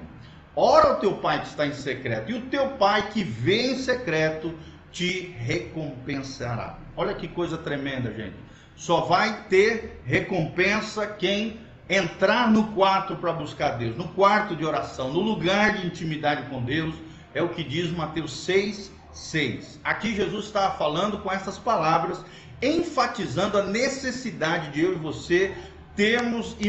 Ora 0.55 0.89
ao 0.89 0.99
teu 0.99 1.13
pai 1.17 1.41
que 1.41 1.47
está 1.47 1.65
em 1.65 1.73
secreto, 1.73 2.31
e 2.31 2.35
o 2.35 2.41
teu 2.41 2.69
pai 2.71 3.09
que 3.09 3.23
vê 3.23 3.71
em 3.71 3.77
secreto 3.77 4.53
te 4.91 5.33
recompensará. 5.39 6.77
Olha 6.95 7.15
que 7.15 7.27
coisa 7.27 7.57
tremenda, 7.57 8.13
gente. 8.13 8.35
Só 8.75 9.01
vai 9.01 9.43
ter 9.49 10.01
recompensa 10.05 11.07
quem 11.07 11.59
entrar 11.89 12.49
no 12.49 12.67
quarto 12.73 13.15
para 13.15 13.33
buscar 13.33 13.71
Deus, 13.71 13.95
no 13.97 14.07
quarto 14.09 14.55
de 14.55 14.65
oração, 14.65 15.11
no 15.11 15.19
lugar 15.19 15.77
de 15.77 15.87
intimidade 15.87 16.49
com 16.49 16.61
Deus, 16.61 16.95
é 17.33 17.41
o 17.41 17.49
que 17.49 17.63
diz 17.63 17.91
Mateus 17.91 18.45
6, 18.45 18.91
6. 19.11 19.79
Aqui 19.83 20.15
Jesus 20.15 20.45
estava 20.45 20.75
falando 20.77 21.17
com 21.19 21.31
essas 21.31 21.57
palavras, 21.57 22.23
enfatizando 22.61 23.57
a 23.57 23.63
necessidade 23.63 24.71
de 24.71 24.81
eu 24.81 24.93
e 24.93 24.95
você 24.95 25.53
termos 25.95 26.55
e, 26.59 26.67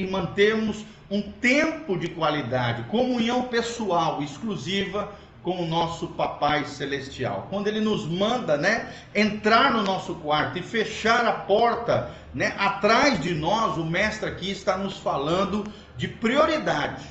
e 0.00 0.06
mantermos 0.06 0.84
um 1.10 1.20
tempo 1.20 1.98
de 1.98 2.08
qualidade, 2.08 2.84
comunhão 2.84 3.42
pessoal 3.42 4.22
exclusiva 4.22 5.12
com 5.42 5.62
o 5.62 5.66
nosso 5.66 6.08
Papai 6.08 6.64
Celestial. 6.64 7.48
Quando 7.50 7.66
ele 7.66 7.80
nos 7.80 8.06
manda, 8.06 8.56
né, 8.56 8.92
entrar 9.14 9.72
no 9.72 9.82
nosso 9.82 10.14
quarto 10.16 10.58
e 10.58 10.62
fechar 10.62 11.26
a 11.26 11.32
porta, 11.32 12.10
né, 12.32 12.54
atrás 12.58 13.20
de 13.20 13.34
nós, 13.34 13.76
o 13.76 13.84
mestre 13.84 14.28
aqui 14.28 14.50
está 14.50 14.76
nos 14.76 14.98
falando 14.98 15.64
de 15.96 16.06
prioridade, 16.06 17.04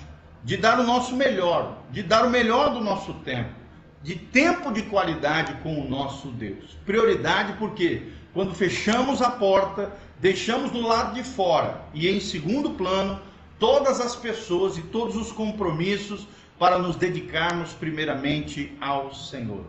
de 0.44 0.56
dar 0.56 0.80
o 0.80 0.84
nosso 0.84 1.16
melhor, 1.16 1.78
de 1.92 2.02
dar 2.02 2.26
o 2.26 2.30
melhor 2.30 2.74
do 2.74 2.80
nosso 2.80 3.14
tempo, 3.16 3.54
de 4.02 4.16
tempo 4.16 4.72
de 4.72 4.84
qualidade 4.84 5.54
com 5.62 5.80
o 5.80 5.88
nosso 5.88 6.30
Deus. 6.30 6.78
Prioridade 6.86 7.54
porque 7.60 8.08
quando 8.34 8.56
fechamos 8.56 9.22
a 9.22 9.30
porta, 9.30 9.92
deixamos 10.20 10.72
do 10.72 10.82
lado 10.82 11.14
de 11.14 11.24
fora 11.24 11.82
e 11.94 12.08
em 12.08 12.20
segundo 12.22 12.72
plano 12.72 13.20
todas 13.60 14.00
as 14.00 14.16
pessoas 14.16 14.78
e 14.78 14.82
todos 14.82 15.16
os 15.16 15.32
compromissos 15.32 16.28
para 16.62 16.77
nos 16.77 16.96
dedicarmos 16.96 17.74
primeiramente 17.74 18.72
ao 18.80 19.12
Senhor. 19.15 19.65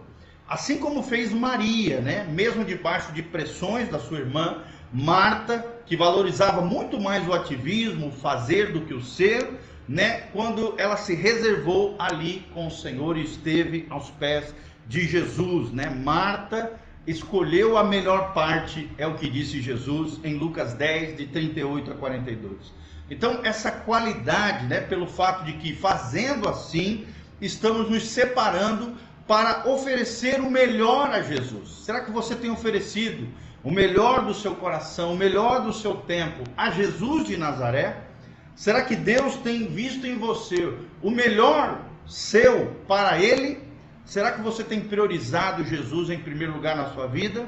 Assim 0.46 0.76
como 0.76 1.02
fez 1.02 1.32
Maria, 1.32 2.02
né? 2.02 2.24
mesmo 2.24 2.66
debaixo 2.66 3.12
de 3.12 3.22
pressões 3.22 3.88
da 3.88 3.98
sua 3.98 4.18
irmã 4.18 4.58
Marta, 4.92 5.64
que 5.86 5.96
valorizava 5.96 6.60
muito 6.60 7.00
mais 7.00 7.26
o 7.26 7.32
ativismo, 7.32 8.08
o 8.08 8.12
fazer 8.12 8.72
do 8.72 8.82
que 8.82 8.92
o 8.92 9.02
ser, 9.02 9.58
né? 9.88 10.24
quando 10.34 10.74
ela 10.76 10.98
se 10.98 11.14
reservou 11.14 11.96
ali 11.98 12.44
com 12.52 12.66
o 12.66 12.70
Senhor 12.70 13.16
e 13.16 13.24
esteve 13.24 13.86
aos 13.88 14.10
pés 14.10 14.54
de 14.86 15.08
Jesus. 15.08 15.72
Né? 15.72 15.88
Marta 15.88 16.78
escolheu 17.06 17.78
a 17.78 17.84
melhor 17.84 18.34
parte, 18.34 18.90
é 18.98 19.06
o 19.06 19.14
que 19.14 19.30
disse 19.30 19.62
Jesus 19.62 20.20
em 20.22 20.34
Lucas 20.34 20.74
10, 20.74 21.16
de 21.16 21.26
38 21.26 21.90
a 21.90 21.94
42. 21.94 22.81
Então, 23.12 23.40
essa 23.44 23.70
qualidade, 23.70 24.64
né, 24.64 24.80
pelo 24.80 25.06
fato 25.06 25.44
de 25.44 25.52
que 25.58 25.76
fazendo 25.76 26.48
assim, 26.48 27.04
estamos 27.42 27.90
nos 27.90 28.08
separando 28.08 28.96
para 29.28 29.68
oferecer 29.68 30.40
o 30.40 30.50
melhor 30.50 31.10
a 31.10 31.20
Jesus. 31.20 31.84
Será 31.84 32.00
que 32.00 32.10
você 32.10 32.34
tem 32.34 32.50
oferecido 32.50 33.28
o 33.62 33.70
melhor 33.70 34.24
do 34.24 34.32
seu 34.32 34.54
coração, 34.54 35.12
o 35.12 35.16
melhor 35.16 35.60
do 35.62 35.74
seu 35.74 35.96
tempo 35.96 36.42
a 36.56 36.70
Jesus 36.70 37.26
de 37.26 37.36
Nazaré? 37.36 37.98
Será 38.56 38.80
que 38.80 38.96
Deus 38.96 39.36
tem 39.36 39.66
visto 39.66 40.06
em 40.06 40.16
você 40.16 40.72
o 41.02 41.10
melhor 41.10 41.82
seu 42.06 42.74
para 42.88 43.18
Ele? 43.18 43.58
Será 44.06 44.32
que 44.32 44.40
você 44.40 44.64
tem 44.64 44.80
priorizado 44.80 45.62
Jesus 45.64 46.08
em 46.08 46.18
primeiro 46.18 46.54
lugar 46.54 46.74
na 46.74 46.88
sua 46.94 47.06
vida? 47.06 47.46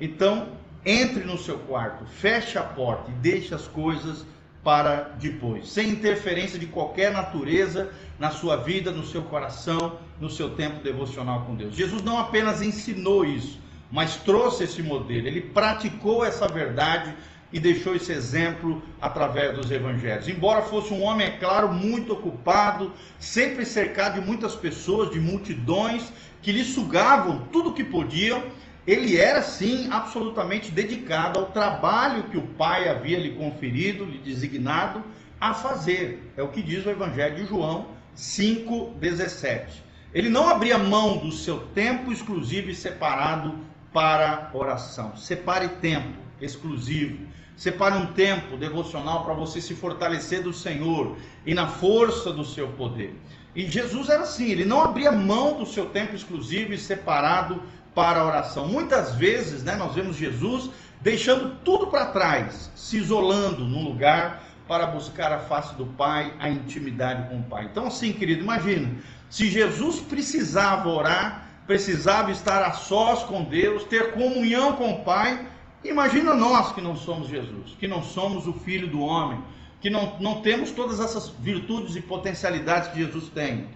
Então, 0.00 0.48
entre 0.84 1.22
no 1.22 1.38
seu 1.38 1.60
quarto, 1.60 2.04
feche 2.06 2.58
a 2.58 2.64
porta 2.64 3.08
e 3.12 3.14
deixe 3.14 3.54
as 3.54 3.68
coisas 3.68 4.26
para 4.66 5.12
depois, 5.20 5.68
sem 5.68 5.90
interferência 5.90 6.58
de 6.58 6.66
qualquer 6.66 7.12
natureza 7.12 7.92
na 8.18 8.32
sua 8.32 8.56
vida, 8.56 8.90
no 8.90 9.06
seu 9.06 9.22
coração, 9.22 9.96
no 10.20 10.28
seu 10.28 10.50
tempo 10.56 10.82
devocional 10.82 11.42
com 11.42 11.54
Deus. 11.54 11.76
Jesus 11.76 12.02
não 12.02 12.18
apenas 12.18 12.60
ensinou 12.60 13.24
isso, 13.24 13.60
mas 13.92 14.16
trouxe 14.16 14.64
esse 14.64 14.82
modelo, 14.82 15.28
ele 15.28 15.40
praticou 15.40 16.24
essa 16.24 16.48
verdade 16.48 17.14
e 17.52 17.60
deixou 17.60 17.94
esse 17.94 18.10
exemplo 18.10 18.82
através 19.00 19.56
dos 19.56 19.70
evangelhos. 19.70 20.26
Embora 20.26 20.62
fosse 20.62 20.92
um 20.92 21.00
homem, 21.00 21.28
é 21.28 21.30
claro, 21.30 21.72
muito 21.72 22.14
ocupado, 22.14 22.92
sempre 23.20 23.64
cercado 23.64 24.20
de 24.20 24.26
muitas 24.26 24.56
pessoas, 24.56 25.10
de 25.12 25.20
multidões 25.20 26.12
que 26.42 26.50
lhe 26.50 26.64
sugavam 26.64 27.46
tudo 27.52 27.72
que 27.72 27.84
podiam, 27.84 28.42
ele 28.86 29.16
era 29.16 29.42
sim 29.42 29.88
absolutamente 29.90 30.70
dedicado 30.70 31.40
ao 31.40 31.46
trabalho 31.46 32.24
que 32.24 32.38
o 32.38 32.46
pai 32.46 32.88
havia 32.88 33.18
lhe 33.18 33.32
conferido, 33.32 34.04
lhe 34.04 34.18
designado 34.18 35.02
a 35.40 35.52
fazer. 35.52 36.32
É 36.36 36.42
o 36.42 36.48
que 36.48 36.62
diz 36.62 36.86
o 36.86 36.90
Evangelho 36.90 37.36
de 37.36 37.46
João 37.46 37.88
5,17. 38.16 39.82
Ele 40.14 40.28
não 40.28 40.48
abria 40.48 40.78
mão 40.78 41.18
do 41.18 41.32
seu 41.32 41.58
tempo 41.74 42.12
exclusivo 42.12 42.70
e 42.70 42.74
separado 42.74 43.58
para 43.92 44.50
oração. 44.54 45.16
Separe 45.16 45.68
tempo 45.68 46.16
exclusivo. 46.40 47.26
Separe 47.56 47.96
um 47.96 48.06
tempo 48.12 48.56
devocional 48.56 49.24
para 49.24 49.34
você 49.34 49.60
se 49.60 49.74
fortalecer 49.74 50.42
do 50.42 50.52
Senhor 50.52 51.16
e 51.44 51.54
na 51.54 51.66
força 51.66 52.32
do 52.32 52.44
seu 52.44 52.68
poder. 52.68 53.14
E 53.54 53.66
Jesus 53.66 54.10
era 54.10 54.22
assim, 54.22 54.50
ele 54.50 54.66
não 54.66 54.82
abria 54.82 55.10
mão 55.10 55.58
do 55.58 55.64
seu 55.64 55.86
tempo 55.86 56.14
exclusivo 56.14 56.74
e 56.74 56.78
separado 56.78 57.62
para 57.96 58.20
a 58.20 58.26
oração. 58.26 58.68
Muitas 58.68 59.14
vezes, 59.14 59.62
né, 59.62 59.74
nós 59.74 59.94
vemos 59.94 60.16
Jesus 60.16 60.70
deixando 61.00 61.56
tudo 61.64 61.86
para 61.86 62.04
trás, 62.06 62.70
se 62.76 62.98
isolando 62.98 63.64
num 63.64 63.82
lugar 63.82 64.42
para 64.68 64.86
buscar 64.86 65.32
a 65.32 65.38
face 65.38 65.74
do 65.76 65.86
Pai, 65.86 66.34
a 66.38 66.50
intimidade 66.50 67.30
com 67.30 67.38
o 67.38 67.42
Pai. 67.44 67.64
Então, 67.64 67.86
assim, 67.86 68.12
querido, 68.12 68.42
imagina, 68.42 68.94
se 69.30 69.48
Jesus 69.48 69.98
precisava 70.00 70.90
orar, 70.90 71.48
precisava 71.66 72.30
estar 72.30 72.62
a 72.62 72.72
sós 72.72 73.22
com 73.22 73.42
Deus, 73.44 73.84
ter 73.84 74.12
comunhão 74.12 74.74
com 74.74 74.92
o 74.92 75.02
Pai, 75.02 75.46
imagina 75.82 76.34
nós 76.34 76.72
que 76.72 76.82
não 76.82 76.96
somos 76.96 77.28
Jesus, 77.28 77.76
que 77.80 77.88
não 77.88 78.02
somos 78.02 78.46
o 78.46 78.52
Filho 78.52 78.88
do 78.88 79.00
Homem, 79.00 79.42
que 79.80 79.88
não, 79.88 80.18
não 80.20 80.42
temos 80.42 80.70
todas 80.70 81.00
essas 81.00 81.30
virtudes 81.30 81.96
e 81.96 82.02
potencialidades 82.02 82.90
que 82.90 82.98
Jesus 82.98 83.30
tem. 83.30 83.68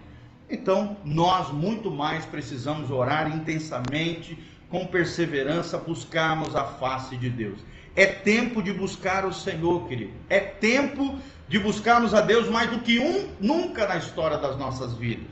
Então, 0.51 0.97
nós 1.05 1.49
muito 1.49 1.89
mais 1.89 2.25
precisamos 2.25 2.91
orar 2.91 3.33
intensamente, 3.33 4.37
com 4.69 4.85
perseverança, 4.85 5.77
buscarmos 5.77 6.57
a 6.57 6.65
face 6.65 7.15
de 7.15 7.29
Deus. 7.29 7.59
É 7.95 8.05
tempo 8.05 8.61
de 8.61 8.73
buscar 8.73 9.25
o 9.25 9.33
Senhor, 9.33 9.87
querido. 9.87 10.11
É 10.29 10.41
tempo 10.41 11.17
de 11.47 11.57
buscarmos 11.57 12.13
a 12.13 12.19
Deus 12.19 12.49
mais 12.49 12.69
do 12.69 12.79
que 12.79 12.99
um 12.99 13.29
nunca 13.39 13.87
na 13.87 13.95
história 13.95 14.37
das 14.37 14.57
nossas 14.57 14.93
vidas. 14.93 15.31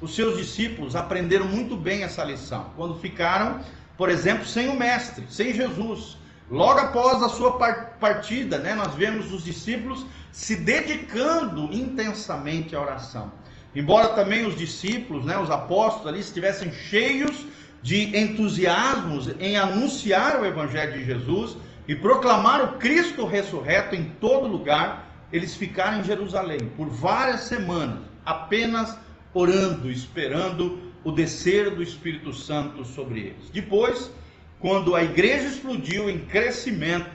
Os 0.00 0.14
seus 0.14 0.36
discípulos 0.38 0.94
aprenderam 0.94 1.46
muito 1.46 1.76
bem 1.76 2.04
essa 2.04 2.22
lição 2.22 2.70
quando 2.76 2.94
ficaram, 3.00 3.60
por 3.96 4.08
exemplo, 4.08 4.46
sem 4.46 4.68
o 4.68 4.76
mestre, 4.76 5.26
sem 5.28 5.52
Jesus. 5.52 6.16
Logo 6.48 6.78
após 6.78 7.22
a 7.22 7.28
sua 7.28 7.58
partida, 8.00 8.58
né, 8.58 8.74
nós 8.74 8.94
vemos 8.94 9.32
os 9.32 9.44
discípulos 9.44 10.06
se 10.32 10.56
dedicando 10.56 11.72
intensamente 11.72 12.74
à 12.74 12.80
oração. 12.80 13.32
Embora 13.74 14.08
também 14.08 14.46
os 14.46 14.56
discípulos, 14.56 15.24
né, 15.24 15.38
os 15.38 15.50
apóstolos 15.50 16.08
ali 16.08 16.20
estivessem 16.20 16.72
cheios 16.72 17.46
de 17.82 18.16
entusiasmos 18.16 19.30
em 19.38 19.56
anunciar 19.56 20.40
o 20.40 20.44
evangelho 20.44 20.98
de 20.98 21.04
Jesus 21.04 21.56
e 21.86 21.94
proclamar 21.94 22.62
o 22.62 22.78
Cristo 22.78 23.24
ressurreto 23.24 23.94
em 23.94 24.04
todo 24.20 24.48
lugar, 24.48 25.08
eles 25.32 25.54
ficaram 25.54 26.00
em 26.00 26.04
Jerusalém 26.04 26.58
por 26.76 26.88
várias 26.88 27.42
semanas, 27.42 28.00
apenas 28.26 28.96
orando, 29.32 29.90
esperando 29.90 30.90
o 31.04 31.12
descer 31.12 31.70
do 31.70 31.82
Espírito 31.82 32.32
Santo 32.32 32.84
sobre 32.84 33.20
eles. 33.20 33.50
Depois, 33.52 34.10
quando 34.58 34.94
a 34.94 35.02
igreja 35.02 35.46
explodiu 35.46 36.10
em 36.10 36.18
crescimento, 36.18 37.08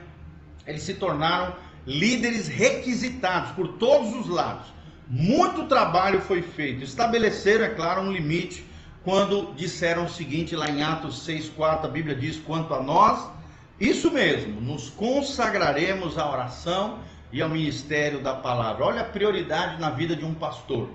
eles 0.65 0.83
se 0.83 0.95
tornaram 0.95 1.53
líderes 1.85 2.47
requisitados 2.47 3.51
por 3.51 3.73
todos 3.73 4.15
os 4.15 4.27
lados 4.27 4.74
muito 5.07 5.65
trabalho 5.65 6.21
foi 6.21 6.41
feito. 6.41 6.83
Estabeleceram, 6.83 7.65
é 7.65 7.69
claro, 7.69 8.01
um 8.01 8.11
limite 8.11 8.65
quando 9.03 9.53
disseram 9.55 10.05
o 10.05 10.09
seguinte 10.09 10.55
lá 10.55 10.67
em 10.67 10.81
Atos 10.81 11.25
6:4, 11.25 11.85
a 11.85 11.87
Bíblia 11.87 12.15
diz: 12.15 12.39
"Quanto 12.39 12.73
a 12.73 12.81
nós, 12.81 13.29
isso 13.79 14.09
mesmo, 14.09 14.59
nos 14.59 14.89
consagraremos 14.89 16.17
à 16.17 16.29
oração 16.29 16.99
e 17.31 17.41
ao 17.41 17.49
ministério 17.49 18.19
da 18.19 18.33
palavra". 18.33 18.83
Olha 18.83 19.01
a 19.01 19.05
prioridade 19.05 19.79
na 19.79 19.91
vida 19.91 20.15
de 20.15 20.25
um 20.25 20.33
pastor, 20.33 20.89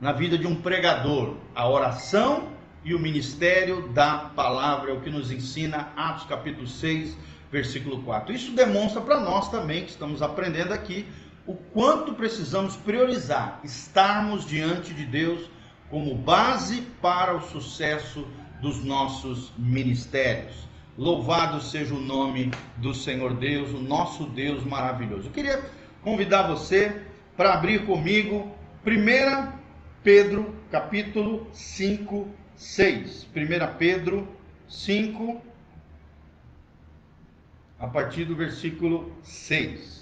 na 0.00 0.10
vida 0.10 0.36
de 0.36 0.46
um 0.46 0.56
pregador, 0.56 1.36
a 1.54 1.68
oração 1.68 2.48
e 2.84 2.94
o 2.94 2.98
ministério 2.98 3.88
da 3.90 4.18
palavra, 4.34 4.90
é 4.90 4.94
o 4.94 5.00
que 5.00 5.10
nos 5.10 5.30
ensina 5.30 5.92
Atos 5.96 6.24
capítulo 6.24 6.66
6, 6.66 7.16
versículo 7.52 8.02
4. 8.02 8.34
Isso 8.34 8.50
demonstra 8.52 9.00
para 9.00 9.20
nós 9.20 9.48
também 9.50 9.84
que 9.84 9.90
estamos 9.90 10.20
aprendendo 10.20 10.72
aqui 10.72 11.06
o 11.46 11.54
quanto 11.54 12.14
precisamos 12.14 12.76
priorizar 12.76 13.60
estarmos 13.64 14.46
diante 14.46 14.94
de 14.94 15.04
Deus 15.04 15.50
como 15.90 16.14
base 16.14 16.82
para 17.00 17.36
o 17.36 17.42
sucesso 17.42 18.26
dos 18.60 18.82
nossos 18.84 19.52
ministérios. 19.58 20.68
Louvado 20.96 21.60
seja 21.60 21.94
o 21.94 22.00
nome 22.00 22.50
do 22.76 22.94
Senhor 22.94 23.34
Deus, 23.34 23.70
o 23.70 23.78
nosso 23.78 24.24
Deus 24.24 24.62
maravilhoso. 24.64 25.28
Eu 25.28 25.32
queria 25.32 25.70
convidar 26.02 26.46
você 26.46 27.02
para 27.36 27.54
abrir 27.54 27.86
comigo 27.86 28.54
1 28.86 29.52
Pedro, 30.02 30.54
capítulo 30.70 31.46
5, 31.52 32.28
6. 32.56 33.28
1 33.34 33.76
Pedro 33.78 34.28
5, 34.68 35.40
a 37.78 37.86
partir 37.86 38.24
do 38.24 38.36
versículo 38.36 39.12
6. 39.22 40.01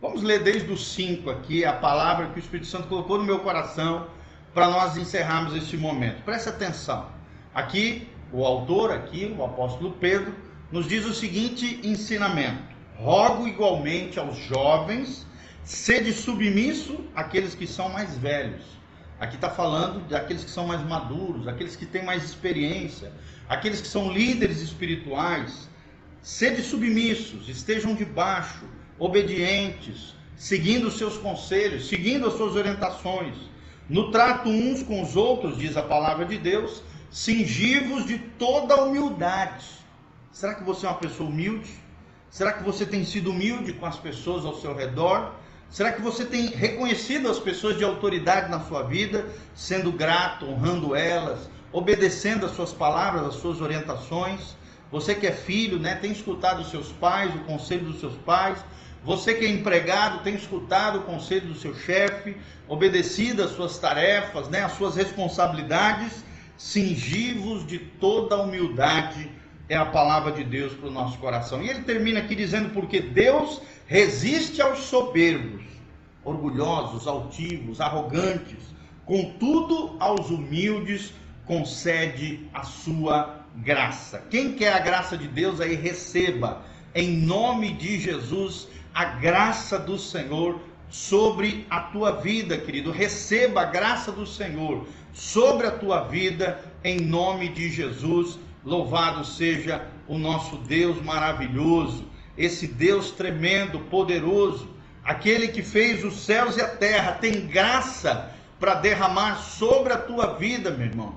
Vamos 0.00 0.22
ler 0.22 0.44
desde 0.44 0.70
o 0.70 0.76
5 0.76 1.28
aqui, 1.28 1.64
a 1.64 1.72
palavra 1.72 2.28
que 2.28 2.38
o 2.38 2.38
Espírito 2.38 2.68
Santo 2.68 2.86
colocou 2.86 3.18
no 3.18 3.24
meu 3.24 3.40
coração 3.40 4.06
para 4.54 4.70
nós 4.70 4.96
encerrarmos 4.96 5.56
este 5.56 5.76
momento. 5.76 6.22
Preste 6.22 6.48
atenção. 6.48 7.08
Aqui, 7.52 8.08
o 8.32 8.44
autor, 8.44 8.92
aqui, 8.92 9.34
o 9.36 9.44
apóstolo 9.44 9.90
Pedro, 9.98 10.32
nos 10.70 10.86
diz 10.86 11.04
o 11.04 11.12
seguinte 11.12 11.80
ensinamento: 11.82 12.62
Rogo 12.96 13.48
igualmente 13.48 14.20
aos 14.20 14.38
jovens, 14.38 15.26
sede 15.64 16.12
submisso 16.12 17.04
àqueles 17.12 17.56
que 17.56 17.66
são 17.66 17.88
mais 17.88 18.16
velhos. 18.16 18.78
Aqui 19.18 19.34
está 19.34 19.50
falando 19.50 20.08
daqueles 20.08 20.44
que 20.44 20.50
são 20.50 20.64
mais 20.64 20.80
maduros, 20.86 21.48
aqueles 21.48 21.74
que 21.74 21.84
têm 21.84 22.04
mais 22.04 22.22
experiência, 22.22 23.10
aqueles 23.48 23.80
que 23.80 23.88
são 23.88 24.12
líderes 24.12 24.60
espirituais. 24.62 25.68
Sede 26.22 26.62
submissos, 26.62 27.48
estejam 27.48 27.96
debaixo, 27.96 28.64
obedientes, 28.98 30.14
seguindo 30.36 30.90
seus 30.90 31.16
conselhos, 31.16 31.88
seguindo 31.88 32.26
as 32.26 32.34
suas 32.34 32.54
orientações. 32.56 33.34
No 33.88 34.10
trato 34.10 34.48
uns 34.48 34.82
com 34.82 35.02
os 35.02 35.16
outros, 35.16 35.56
diz 35.56 35.76
a 35.76 35.82
palavra 35.82 36.24
de 36.24 36.38
Deus, 36.38 36.82
cingivos 37.10 38.06
de 38.06 38.18
toda 38.18 38.82
humildade. 38.84 39.64
Será 40.30 40.54
que 40.54 40.62
você 40.62 40.86
é 40.86 40.88
uma 40.90 40.98
pessoa 40.98 41.28
humilde? 41.28 41.70
Será 42.30 42.52
que 42.52 42.62
você 42.62 42.84
tem 42.84 43.04
sido 43.04 43.30
humilde 43.30 43.72
com 43.72 43.86
as 43.86 43.96
pessoas 43.96 44.44
ao 44.44 44.54
seu 44.54 44.74
redor? 44.74 45.32
Será 45.70 45.92
que 45.92 46.00
você 46.00 46.24
tem 46.24 46.46
reconhecido 46.46 47.28
as 47.28 47.38
pessoas 47.38 47.76
de 47.76 47.84
autoridade 47.84 48.50
na 48.50 48.60
sua 48.60 48.82
vida, 48.82 49.26
sendo 49.54 49.90
grato, 49.92 50.46
honrando 50.46 50.94
elas, 50.94 51.48
obedecendo 51.72 52.46
as 52.46 52.52
suas 52.52 52.72
palavras, 52.72 53.26
as 53.26 53.34
suas 53.34 53.60
orientações? 53.60 54.56
Você 54.90 55.14
que 55.14 55.26
é 55.26 55.32
filho, 55.32 55.78
né, 55.78 55.96
tem 55.96 56.12
escutado 56.12 56.60
os 56.60 56.70
seus 56.70 56.90
pais, 56.92 57.34
o 57.34 57.40
conselho 57.40 57.86
dos 57.86 58.00
seus 58.00 58.14
pais. 58.18 58.58
Você 59.08 59.32
que 59.32 59.46
é 59.46 59.48
empregado, 59.48 60.22
tem 60.22 60.34
escutado 60.34 60.98
o 60.98 61.02
conselho 61.04 61.48
do 61.48 61.54
seu 61.54 61.74
chefe, 61.74 62.36
obedecido 62.68 63.42
às 63.42 63.52
suas 63.52 63.78
tarefas, 63.78 64.50
né, 64.50 64.62
às 64.62 64.72
suas 64.72 64.96
responsabilidades, 64.96 66.22
cingivos 66.58 67.66
de 67.66 67.78
toda 67.78 68.36
humildade 68.36 69.30
é 69.66 69.74
a 69.74 69.86
palavra 69.86 70.30
de 70.32 70.44
Deus 70.44 70.74
para 70.74 70.90
o 70.90 70.92
nosso 70.92 71.16
coração. 71.16 71.62
E 71.62 71.70
ele 71.70 71.84
termina 71.84 72.20
aqui 72.20 72.34
dizendo: 72.34 72.68
porque 72.74 73.00
Deus 73.00 73.62
resiste 73.86 74.60
aos 74.60 74.80
soberbos, 74.80 75.62
orgulhosos, 76.22 77.06
altivos, 77.06 77.80
arrogantes, 77.80 78.74
contudo 79.06 79.96
aos 79.98 80.28
humildes 80.28 81.14
concede 81.46 82.46
a 82.52 82.62
sua 82.62 83.40
graça. 83.56 84.22
Quem 84.28 84.52
quer 84.52 84.74
a 84.74 84.80
graça 84.80 85.16
de 85.16 85.26
Deus 85.26 85.62
aí 85.62 85.76
receba 85.76 86.62
em 86.94 87.16
nome 87.16 87.72
de 87.72 88.00
Jesus 88.00 88.68
a 88.98 89.04
graça 89.04 89.78
do 89.78 89.96
Senhor 89.96 90.60
sobre 90.90 91.64
a 91.70 91.78
tua 91.78 92.10
vida, 92.10 92.58
querido. 92.58 92.90
Receba 92.90 93.60
a 93.60 93.64
graça 93.64 94.10
do 94.10 94.26
Senhor 94.26 94.88
sobre 95.12 95.68
a 95.68 95.70
tua 95.70 96.00
vida 96.08 96.60
em 96.82 96.98
nome 96.98 97.48
de 97.48 97.70
Jesus 97.70 98.40
Louvado 98.64 99.24
seja 99.24 99.86
o 100.08 100.18
nosso 100.18 100.56
Deus 100.56 101.00
maravilhoso, 101.00 102.06
esse 102.36 102.66
Deus 102.66 103.12
tremendo, 103.12 103.78
poderoso, 103.78 104.68
aquele 105.04 105.46
que 105.46 105.62
fez 105.62 106.04
os 106.04 106.24
céus 106.24 106.56
e 106.56 106.60
a 106.60 106.66
terra, 106.66 107.12
tem 107.12 107.46
graça 107.46 108.32
para 108.58 108.74
derramar 108.74 109.36
sobre 109.36 109.92
a 109.92 109.98
tua 109.98 110.34
vida, 110.34 110.72
meu 110.72 110.88
irmão. 110.88 111.14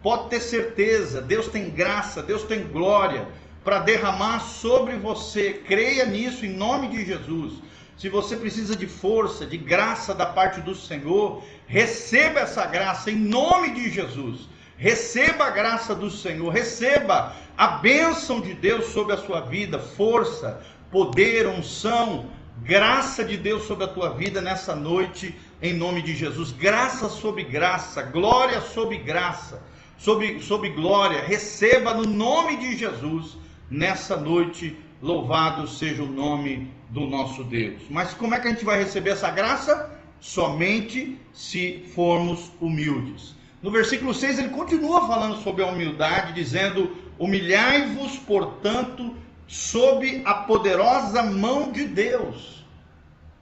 Pode 0.00 0.30
ter 0.30 0.40
certeza, 0.40 1.20
Deus 1.20 1.48
tem 1.48 1.68
graça, 1.68 2.22
Deus 2.22 2.44
tem 2.44 2.62
glória 2.62 3.26
para 3.64 3.78
derramar 3.78 4.40
sobre 4.40 4.96
você. 4.96 5.54
Creia 5.66 6.04
nisso 6.04 6.44
em 6.44 6.50
nome 6.50 6.88
de 6.88 7.04
Jesus. 7.04 7.54
Se 7.96 8.08
você 8.08 8.36
precisa 8.36 8.76
de 8.76 8.86
força, 8.86 9.46
de 9.46 9.56
graça 9.56 10.14
da 10.14 10.26
parte 10.26 10.60
do 10.60 10.74
Senhor, 10.74 11.42
receba 11.66 12.40
essa 12.40 12.66
graça 12.66 13.10
em 13.10 13.16
nome 13.16 13.72
de 13.72 13.88
Jesus. 13.90 14.48
Receba 14.76 15.44
a 15.44 15.50
graça 15.50 15.94
do 15.94 16.10
Senhor, 16.10 16.50
receba 16.50 17.34
a 17.56 17.68
bênção 17.68 18.40
de 18.40 18.52
Deus 18.52 18.86
sobre 18.86 19.14
a 19.14 19.16
sua 19.16 19.40
vida, 19.40 19.78
força, 19.78 20.60
poder, 20.90 21.46
unção, 21.46 22.26
graça 22.62 23.24
de 23.24 23.36
Deus 23.36 23.62
sobre 23.62 23.84
a 23.84 23.88
tua 23.88 24.10
vida 24.10 24.40
nessa 24.40 24.74
noite, 24.74 25.34
em 25.62 25.72
nome 25.72 26.02
de 26.02 26.14
Jesus. 26.14 26.50
Graça 26.50 27.08
sobre 27.08 27.44
graça, 27.44 28.02
glória 28.02 28.60
sobre 28.60 28.98
graça, 28.98 29.62
sobre, 29.96 30.40
sobre 30.42 30.70
glória. 30.70 31.22
Receba 31.22 31.94
no 31.94 32.02
nome 32.02 32.56
de 32.56 32.76
Jesus 32.76 33.43
nessa 33.74 34.16
noite. 34.16 34.76
Louvado 35.02 35.68
seja 35.68 36.02
o 36.02 36.10
nome 36.10 36.72
do 36.88 37.00
nosso 37.00 37.44
Deus. 37.44 37.82
Mas 37.90 38.14
como 38.14 38.34
é 38.34 38.40
que 38.40 38.48
a 38.48 38.50
gente 38.50 38.64
vai 38.64 38.78
receber 38.78 39.10
essa 39.10 39.30
graça? 39.30 39.90
Somente 40.20 41.18
se 41.32 41.84
formos 41.94 42.50
humildes. 42.60 43.34
No 43.60 43.70
versículo 43.70 44.14
6 44.14 44.38
ele 44.38 44.48
continua 44.50 45.06
falando 45.06 45.36
sobre 45.42 45.62
a 45.62 45.66
humildade, 45.66 46.32
dizendo: 46.32 46.96
Humilhai-vos, 47.18 48.16
portanto, 48.18 49.14
sob 49.46 50.22
a 50.24 50.34
poderosa 50.34 51.22
mão 51.22 51.70
de 51.70 51.84
Deus. 51.84 52.64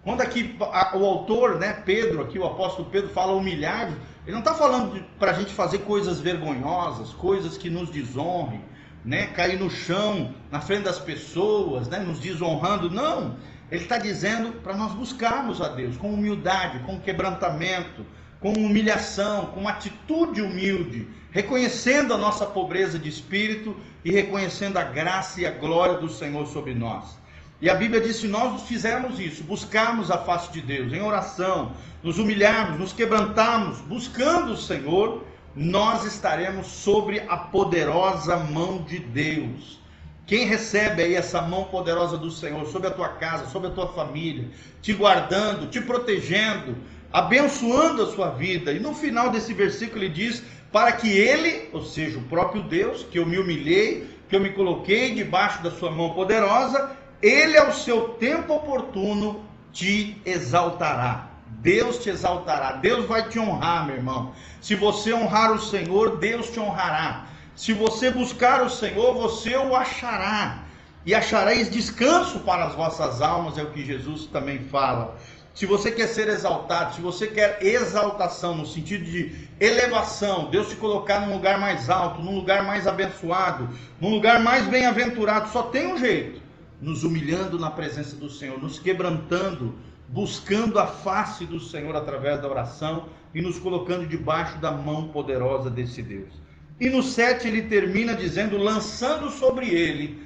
Quando 0.02 0.20
aqui 0.20 0.56
o 0.94 1.04
autor, 1.04 1.60
né, 1.60 1.74
Pedro, 1.84 2.22
aqui 2.22 2.36
o 2.36 2.44
apóstolo 2.44 2.88
Pedro 2.90 3.10
fala 3.10 3.32
humilhar, 3.32 3.96
ele 4.24 4.32
não 4.32 4.40
está 4.40 4.52
falando 4.52 5.04
para 5.16 5.30
a 5.30 5.34
gente 5.34 5.52
fazer 5.52 5.78
coisas 5.78 6.18
vergonhosas, 6.18 7.12
coisas 7.12 7.56
que 7.56 7.70
nos 7.70 7.88
desonrem, 7.88 8.60
né, 9.04 9.28
cair 9.28 9.58
no 9.58 9.70
chão, 9.70 10.34
na 10.50 10.60
frente 10.60 10.84
das 10.84 10.98
pessoas, 10.98 11.88
né, 11.88 11.98
nos 11.98 12.20
desonrando. 12.20 12.90
Não, 12.90 13.36
ele 13.70 13.82
está 13.82 13.98
dizendo 13.98 14.52
para 14.60 14.76
nós 14.76 14.92
buscarmos 14.92 15.60
a 15.60 15.68
Deus 15.68 15.96
com 15.96 16.12
humildade, 16.12 16.80
com 16.80 17.00
quebrantamento, 17.00 18.04
com 18.38 18.52
humilhação, 18.52 19.46
com 19.46 19.68
atitude 19.68 20.42
humilde, 20.42 21.06
reconhecendo 21.30 22.12
a 22.12 22.18
nossa 22.18 22.44
pobreza 22.44 22.98
de 22.98 23.08
espírito 23.08 23.76
e 24.04 24.10
reconhecendo 24.10 24.76
a 24.76 24.82
graça 24.82 25.40
e 25.40 25.46
a 25.46 25.50
glória 25.50 25.98
do 25.98 26.08
Senhor 26.08 26.46
sobre 26.46 26.74
nós. 26.74 27.16
E 27.60 27.70
a 27.70 27.74
Bíblia 27.76 28.00
diz: 28.00 28.16
se 28.16 28.26
nós 28.26 28.62
fizermos 28.62 29.20
isso, 29.20 29.44
buscarmos 29.44 30.10
a 30.10 30.18
face 30.18 30.50
de 30.52 30.60
Deus 30.60 30.92
em 30.92 31.00
oração, 31.00 31.72
nos 32.02 32.18
humilharmos, 32.18 32.78
nos 32.78 32.92
quebrantarmos, 32.92 33.78
buscando 33.82 34.52
o 34.52 34.56
Senhor, 34.56 35.24
nós 35.54 36.04
estaremos 36.04 36.66
sobre 36.66 37.20
a 37.28 37.36
poderosa 37.36 38.36
mão 38.36 38.82
de 38.82 38.98
Deus. 38.98 39.80
Quem 40.26 40.46
recebe 40.46 41.02
aí 41.02 41.14
essa 41.14 41.42
mão 41.42 41.64
poderosa 41.64 42.16
do 42.16 42.30
Senhor 42.30 42.66
sobre 42.66 42.88
a 42.88 42.92
tua 42.92 43.08
casa, 43.08 43.50
sobre 43.50 43.68
a 43.68 43.72
tua 43.72 43.88
família, 43.88 44.48
te 44.80 44.92
guardando, 44.92 45.68
te 45.68 45.80
protegendo, 45.80 46.76
abençoando 47.12 48.02
a 48.02 48.06
sua 48.06 48.30
vida. 48.30 48.72
E 48.72 48.78
no 48.78 48.94
final 48.94 49.30
desse 49.30 49.52
versículo 49.52 50.04
ele 50.04 50.14
diz: 50.14 50.42
para 50.70 50.92
que 50.92 51.10
ele, 51.10 51.68
ou 51.72 51.84
seja, 51.84 52.18
o 52.18 52.24
próprio 52.24 52.62
Deus, 52.62 53.04
que 53.10 53.18
eu 53.18 53.26
me 53.26 53.38
humilhei, 53.38 54.08
que 54.28 54.34
eu 54.34 54.40
me 54.40 54.50
coloquei 54.50 55.14
debaixo 55.14 55.62
da 55.62 55.70
sua 55.70 55.90
mão 55.90 56.14
poderosa, 56.14 56.96
ele 57.20 57.58
ao 57.58 57.72
seu 57.72 58.10
tempo 58.10 58.54
oportuno 58.54 59.44
te 59.70 60.16
exaltará. 60.24 61.31
Deus 61.60 61.98
te 61.98 62.10
exaltará, 62.10 62.72
Deus 62.72 63.06
vai 63.06 63.28
te 63.28 63.38
honrar, 63.38 63.86
meu 63.86 63.96
irmão. 63.96 64.32
Se 64.60 64.74
você 64.74 65.12
honrar 65.12 65.52
o 65.52 65.60
Senhor, 65.60 66.18
Deus 66.18 66.50
te 66.50 66.58
honrará. 66.58 67.26
Se 67.54 67.72
você 67.72 68.10
buscar 68.10 68.62
o 68.62 68.70
Senhor, 68.70 69.14
você 69.14 69.56
o 69.56 69.76
achará. 69.76 70.64
E 71.04 71.14
achareis 71.14 71.70
descanso 71.70 72.40
para 72.40 72.64
as 72.66 72.74
vossas 72.74 73.20
almas, 73.20 73.58
é 73.58 73.62
o 73.62 73.70
que 73.70 73.84
Jesus 73.84 74.26
também 74.26 74.60
fala. 74.60 75.16
Se 75.54 75.66
você 75.66 75.90
quer 75.90 76.06
ser 76.06 76.28
exaltado, 76.28 76.94
se 76.94 77.00
você 77.02 77.26
quer 77.26 77.58
exaltação 77.62 78.56
no 78.56 78.66
sentido 78.66 79.04
de 79.04 79.48
elevação, 79.60 80.48
Deus 80.48 80.70
te 80.70 80.76
colocar 80.76 81.26
num 81.26 81.34
lugar 81.34 81.58
mais 81.58 81.90
alto, 81.90 82.22
num 82.22 82.34
lugar 82.34 82.64
mais 82.64 82.86
abençoado, 82.86 83.68
num 84.00 84.10
lugar 84.10 84.40
mais 84.40 84.66
bem-aventurado, 84.66 85.50
só 85.50 85.64
tem 85.64 85.92
um 85.92 85.98
jeito: 85.98 86.40
nos 86.80 87.04
humilhando 87.04 87.58
na 87.58 87.70
presença 87.70 88.16
do 88.16 88.30
Senhor, 88.30 88.60
nos 88.62 88.78
quebrantando, 88.78 89.74
buscando 90.12 90.78
a 90.78 90.86
face 90.86 91.44
do 91.44 91.58
Senhor 91.58 91.96
através 91.96 92.40
da 92.40 92.48
oração 92.48 93.08
e 93.34 93.42
nos 93.42 93.58
colocando 93.58 94.06
debaixo 94.06 94.58
da 94.58 94.70
mão 94.70 95.08
poderosa 95.08 95.68
desse 95.68 96.02
Deus. 96.02 96.40
E 96.78 96.88
no 96.88 97.02
7 97.02 97.48
ele 97.48 97.62
termina 97.62 98.14
dizendo: 98.14 98.56
lançando 98.56 99.30
sobre 99.30 99.68
ele 99.68 100.22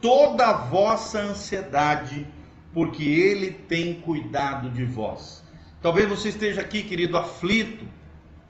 toda 0.00 0.46
a 0.46 0.52
vossa 0.52 1.20
ansiedade 1.20 2.26
porque 2.72 3.02
Ele 3.02 3.50
tem 3.50 3.94
cuidado 3.94 4.70
de 4.70 4.84
vós. 4.84 5.42
Talvez 5.82 6.08
você 6.08 6.28
esteja 6.28 6.60
aqui, 6.60 6.82
querido, 6.82 7.16
aflito, 7.16 7.84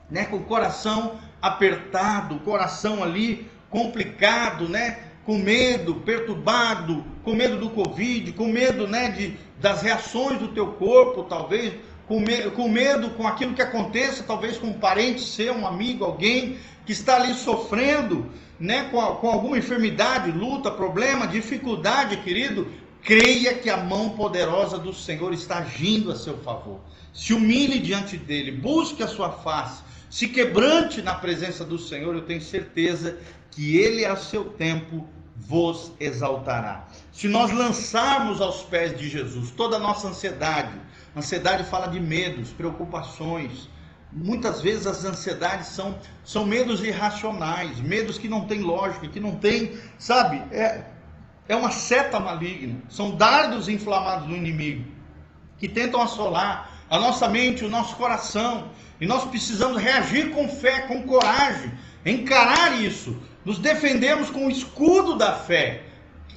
né, 0.09 0.25
com 0.25 0.37
o 0.37 0.43
coração 0.43 1.19
apertado, 1.41 2.35
o 2.35 2.39
coração 2.41 3.03
ali 3.03 3.49
complicado, 3.69 4.67
né, 4.67 5.10
com 5.25 5.37
medo, 5.37 5.95
perturbado, 5.95 7.05
com 7.23 7.33
medo 7.33 7.57
do 7.57 7.69
Covid, 7.69 8.31
com 8.33 8.47
medo, 8.47 8.87
né, 8.87 9.11
de, 9.11 9.37
das 9.59 9.81
reações 9.81 10.39
do 10.39 10.49
teu 10.49 10.67
corpo, 10.73 11.23
talvez, 11.23 11.73
com, 12.07 12.19
me, 12.19 12.49
com 12.51 12.67
medo 12.67 13.11
com 13.11 13.27
aquilo 13.27 13.53
que 13.53 13.61
aconteça, 13.61 14.23
talvez 14.23 14.57
com 14.57 14.67
um 14.67 14.79
parente 14.79 15.21
seu, 15.21 15.53
um 15.53 15.67
amigo, 15.67 16.03
alguém 16.03 16.57
que 16.85 16.91
está 16.91 17.15
ali 17.15 17.33
sofrendo, 17.33 18.25
né, 18.59 18.89
com, 18.91 18.99
com 19.15 19.29
alguma 19.29 19.57
enfermidade, 19.57 20.31
luta, 20.31 20.71
problema, 20.71 21.27
dificuldade, 21.27 22.17
querido, 22.17 22.67
creia 23.03 23.53
que 23.53 23.69
a 23.69 23.77
mão 23.77 24.09
poderosa 24.09 24.77
do 24.77 24.93
Senhor 24.93 25.33
está 25.33 25.59
agindo 25.59 26.11
a 26.11 26.15
seu 26.15 26.37
favor. 26.39 26.79
Se 27.13 27.33
humilhe 27.33 27.79
diante 27.79 28.17
dele, 28.17 28.51
busque 28.51 29.03
a 29.03 29.07
sua 29.07 29.29
face, 29.29 29.83
se 30.11 30.27
quebrante 30.27 31.01
na 31.01 31.15
presença 31.15 31.63
do 31.63 31.79
Senhor, 31.79 32.13
eu 32.13 32.23
tenho 32.23 32.41
certeza 32.41 33.17
que 33.49 33.77
ele 33.77 34.03
a 34.03 34.17
seu 34.17 34.43
tempo 34.43 35.07
vos 35.37 35.93
exaltará. 36.01 36.85
Se 37.13 37.29
nós 37.29 37.49
lançarmos 37.49 38.41
aos 38.41 38.61
pés 38.63 38.99
de 38.99 39.07
Jesus 39.07 39.51
toda 39.51 39.77
a 39.77 39.79
nossa 39.79 40.09
ansiedade, 40.09 40.73
ansiedade 41.15 41.63
fala 41.63 41.87
de 41.87 41.97
medos, 41.97 42.51
preocupações, 42.51 43.69
muitas 44.11 44.61
vezes 44.61 44.85
as 44.85 45.05
ansiedades 45.05 45.67
são, 45.67 45.97
são 46.25 46.45
medos 46.45 46.83
irracionais, 46.83 47.79
medos 47.79 48.17
que 48.17 48.27
não 48.27 48.45
têm 48.45 48.59
lógica, 48.59 49.07
que 49.07 49.19
não 49.19 49.37
têm, 49.37 49.79
sabe, 49.97 50.43
é, 50.51 50.83
é 51.47 51.55
uma 51.55 51.71
seta 51.71 52.19
maligna, 52.19 52.81
são 52.89 53.15
dardos 53.15 53.69
inflamados 53.69 54.27
do 54.27 54.35
inimigo 54.35 54.83
que 55.57 55.69
tentam 55.69 56.01
assolar 56.01 56.69
a 56.89 56.99
nossa 56.99 57.29
mente, 57.29 57.63
o 57.63 57.69
nosso 57.69 57.95
coração, 57.95 58.71
e 59.01 59.07
nós 59.07 59.25
precisamos 59.25 59.81
reagir 59.81 60.29
com 60.29 60.47
fé, 60.47 60.81
com 60.81 61.01
coragem, 61.01 61.71
encarar 62.05 62.79
isso, 62.79 63.17
nos 63.43 63.57
defendermos 63.57 64.29
com 64.29 64.45
o 64.45 64.49
escudo 64.51 65.17
da 65.17 65.33
fé 65.33 65.81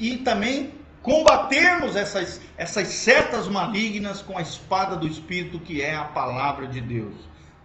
e 0.01 0.17
também 0.17 0.73
combatermos 1.03 1.95
essas, 1.95 2.41
essas 2.57 2.89
setas 2.89 3.47
malignas 3.47 4.23
com 4.23 4.39
a 4.39 4.41
espada 4.41 4.97
do 4.97 5.07
Espírito, 5.07 5.59
que 5.59 5.83
é 5.83 5.95
a 5.95 6.05
palavra 6.05 6.67
de 6.67 6.81
Deus. 6.81 7.15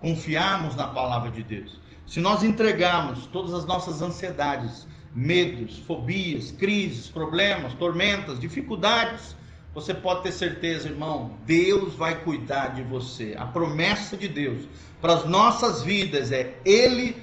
Confiarmos 0.02 0.76
na 0.76 0.88
palavra 0.88 1.32
de 1.32 1.44
Deus. 1.44 1.80
Se 2.06 2.20
nós 2.20 2.44
entregarmos 2.44 3.26
todas 3.28 3.54
as 3.54 3.66
nossas 3.66 4.02
ansiedades, 4.02 4.86
medos, 5.16 5.80
fobias, 5.80 6.52
crises, 6.52 7.08
problemas, 7.08 7.74
tormentas, 7.74 8.38
dificuldades, 8.38 9.36
você 9.80 9.94
pode 9.94 10.24
ter 10.24 10.32
certeza, 10.34 10.90
irmão, 10.90 11.38
Deus 11.46 11.94
vai 11.96 12.22
cuidar 12.22 12.76
de 12.76 12.84
você. 12.84 13.34
A 13.38 13.46
promessa 13.46 14.18
de 14.18 14.28
Deus 14.28 14.66
para 15.02 15.14
as 15.14 15.26
nossas 15.26 15.82
vidas 15.82 16.32
é: 16.32 16.58
Ele 16.66 17.16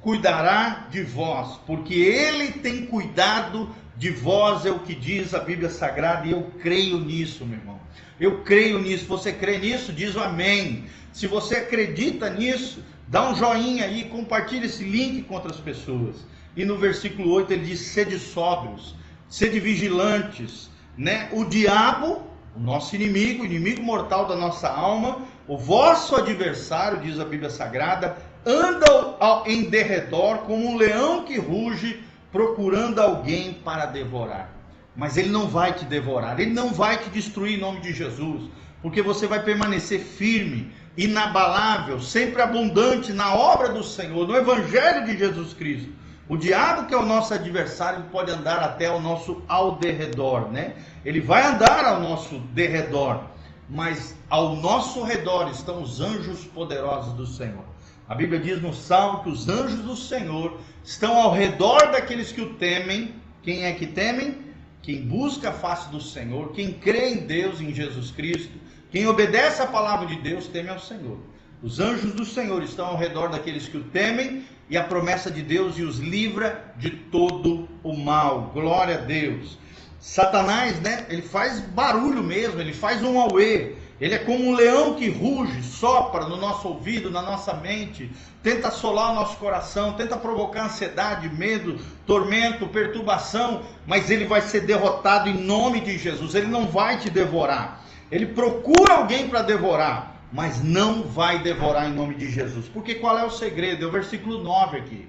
cuidará 0.00 0.88
de 0.90 1.02
vós, 1.02 1.58
porque 1.66 1.94
Ele 1.94 2.50
tem 2.52 2.86
cuidado 2.86 3.70
de 3.96 4.10
vós, 4.10 4.66
é 4.66 4.70
o 4.70 4.80
que 4.80 4.94
diz 4.94 5.34
a 5.34 5.40
Bíblia 5.40 5.70
Sagrada, 5.70 6.26
e 6.26 6.32
eu 6.32 6.50
creio 6.60 6.98
nisso, 6.98 7.46
meu 7.46 7.58
irmão. 7.58 7.78
Eu 8.18 8.42
creio 8.42 8.80
nisso. 8.80 9.06
Você 9.06 9.32
crê 9.32 9.58
nisso? 9.58 9.92
Diz 9.92 10.16
o 10.16 10.20
amém. 10.20 10.86
Se 11.12 11.28
você 11.28 11.56
acredita 11.56 12.28
nisso, 12.28 12.82
dá 13.06 13.30
um 13.30 13.36
joinha 13.36 13.84
aí, 13.84 14.04
compartilha 14.04 14.66
esse 14.66 14.82
link 14.82 15.22
com 15.22 15.34
outras 15.34 15.58
pessoas. 15.58 16.26
E 16.56 16.64
no 16.64 16.76
versículo 16.76 17.30
8 17.30 17.52
ele 17.52 17.66
diz: 17.66 17.80
sede 17.80 18.18
sóbrios, 18.18 18.96
sede 19.28 19.60
vigilantes. 19.60 20.68
Né? 20.98 21.28
O 21.32 21.44
diabo, 21.44 22.20
o 22.56 22.60
nosso 22.60 22.96
inimigo, 22.96 23.44
inimigo 23.44 23.80
mortal 23.80 24.26
da 24.26 24.34
nossa 24.34 24.68
alma, 24.68 25.18
o 25.46 25.56
vosso 25.56 26.16
adversário, 26.16 27.00
diz 27.00 27.20
a 27.20 27.24
Bíblia 27.24 27.48
Sagrada, 27.48 28.16
anda 28.44 29.16
em 29.46 29.70
derredor 29.70 30.38
como 30.38 30.66
um 30.66 30.76
leão 30.76 31.22
que 31.24 31.38
ruge, 31.38 32.02
procurando 32.32 32.98
alguém 32.98 33.54
para 33.54 33.86
devorar. 33.86 34.50
Mas 34.96 35.16
ele 35.16 35.28
não 35.28 35.46
vai 35.46 35.72
te 35.72 35.84
devorar, 35.84 36.40
ele 36.40 36.52
não 36.52 36.70
vai 36.70 36.98
te 36.98 37.08
destruir 37.10 37.56
em 37.56 37.60
nome 37.60 37.80
de 37.80 37.92
Jesus, 37.92 38.50
porque 38.82 39.00
você 39.00 39.28
vai 39.28 39.40
permanecer 39.42 40.00
firme, 40.00 40.72
inabalável, 40.96 42.00
sempre 42.00 42.42
abundante 42.42 43.12
na 43.12 43.32
obra 43.32 43.68
do 43.68 43.84
Senhor, 43.84 44.26
no 44.26 44.36
Evangelho 44.36 45.06
de 45.06 45.16
Jesus 45.16 45.54
Cristo. 45.54 45.92
O 46.28 46.36
diabo, 46.36 46.86
que 46.86 46.94
é 46.94 46.96
o 46.96 47.06
nosso 47.06 47.32
adversário, 47.32 48.04
pode 48.12 48.30
andar 48.30 48.58
até 48.58 48.86
ao 48.86 49.00
nosso 49.00 49.42
ao 49.48 49.76
derredor, 49.76 50.50
né? 50.50 50.74
Ele 51.02 51.20
vai 51.20 51.46
andar 51.46 51.86
ao 51.86 52.00
nosso 52.00 52.38
derredor, 52.52 53.24
mas 53.68 54.14
ao 54.28 54.54
nosso 54.56 55.02
redor 55.02 55.48
estão 55.50 55.82
os 55.82 56.02
anjos 56.02 56.44
poderosos 56.44 57.14
do 57.14 57.26
Senhor. 57.26 57.64
A 58.06 58.14
Bíblia 58.14 58.38
diz 58.38 58.60
no 58.60 58.74
Salmo 58.74 59.22
que 59.22 59.30
os 59.30 59.48
anjos 59.48 59.80
do 59.80 59.96
Senhor 59.96 60.58
estão 60.84 61.16
ao 61.16 61.32
redor 61.32 61.90
daqueles 61.90 62.30
que 62.30 62.42
o 62.42 62.54
temem. 62.54 63.14
Quem 63.42 63.64
é 63.64 63.72
que 63.72 63.86
temem? 63.86 64.36
Quem 64.82 65.02
busca 65.02 65.48
a 65.48 65.52
face 65.52 65.90
do 65.90 66.00
Senhor, 66.00 66.52
quem 66.52 66.72
crê 66.72 67.10
em 67.10 67.26
Deus, 67.26 67.60
em 67.60 67.72
Jesus 67.72 68.10
Cristo, 68.10 68.52
quem 68.90 69.06
obedece 69.06 69.62
a 69.62 69.66
palavra 69.66 70.06
de 70.06 70.16
Deus, 70.16 70.46
teme 70.46 70.68
ao 70.68 70.78
Senhor. 70.78 71.18
Os 71.62 71.80
anjos 71.80 72.12
do 72.12 72.24
Senhor 72.24 72.62
estão 72.62 72.86
ao 72.86 72.96
redor 72.96 73.28
daqueles 73.28 73.68
que 73.68 73.76
o 73.76 73.84
temem 73.84 74.44
e 74.70 74.76
a 74.76 74.84
promessa 74.84 75.30
de 75.30 75.42
Deus 75.42 75.78
e 75.78 75.82
os 75.82 75.98
livra 75.98 76.72
de 76.76 76.90
todo 76.90 77.68
o 77.82 77.96
mal. 77.96 78.50
Glória 78.52 78.96
a 78.96 79.00
Deus. 79.00 79.58
Satanás, 79.98 80.80
né? 80.80 81.06
Ele 81.08 81.22
faz 81.22 81.60
barulho 81.60 82.22
mesmo, 82.22 82.60
ele 82.60 82.72
faz 82.72 83.02
um 83.02 83.18
auê. 83.18 83.74
Ele 84.00 84.14
é 84.14 84.18
como 84.18 84.44
um 84.44 84.54
leão 84.54 84.94
que 84.94 85.08
ruge, 85.08 85.60
sopra 85.60 86.24
no 86.24 86.36
nosso 86.36 86.68
ouvido, 86.68 87.10
na 87.10 87.20
nossa 87.20 87.52
mente, 87.54 88.08
tenta 88.44 88.68
assolar 88.68 89.10
o 89.10 89.14
nosso 89.16 89.36
coração, 89.38 89.94
tenta 89.94 90.16
provocar 90.16 90.66
ansiedade, 90.66 91.28
medo, 91.28 91.80
tormento, 92.06 92.68
perturbação, 92.68 93.62
mas 93.86 94.08
ele 94.08 94.24
vai 94.24 94.40
ser 94.40 94.60
derrotado 94.60 95.28
em 95.28 95.34
nome 95.34 95.80
de 95.80 95.98
Jesus. 95.98 96.36
Ele 96.36 96.46
não 96.46 96.68
vai 96.68 96.98
te 96.98 97.10
devorar. 97.10 97.82
Ele 98.10 98.26
procura 98.26 98.94
alguém 98.94 99.28
para 99.28 99.42
devorar, 99.42 100.17
mas 100.32 100.62
não 100.62 101.02
vai 101.02 101.42
devorar 101.42 101.88
em 101.88 101.94
nome 101.94 102.14
de 102.14 102.30
Jesus. 102.30 102.66
Porque 102.68 102.96
qual 102.96 103.18
é 103.18 103.24
o 103.24 103.30
segredo? 103.30 103.84
É 103.84 103.88
o 103.88 103.92
versículo 103.92 104.42
9 104.42 104.78
aqui. 104.78 105.08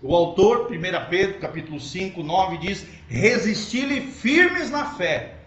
O 0.00 0.14
autor, 0.14 0.70
1 0.70 1.10
Pedro, 1.10 1.40
capítulo 1.40 1.80
5, 1.80 2.22
9, 2.22 2.58
diz: 2.58 2.86
Resisti-lhe 3.08 4.00
firmes 4.00 4.70
na 4.70 4.84
fé 4.84 5.38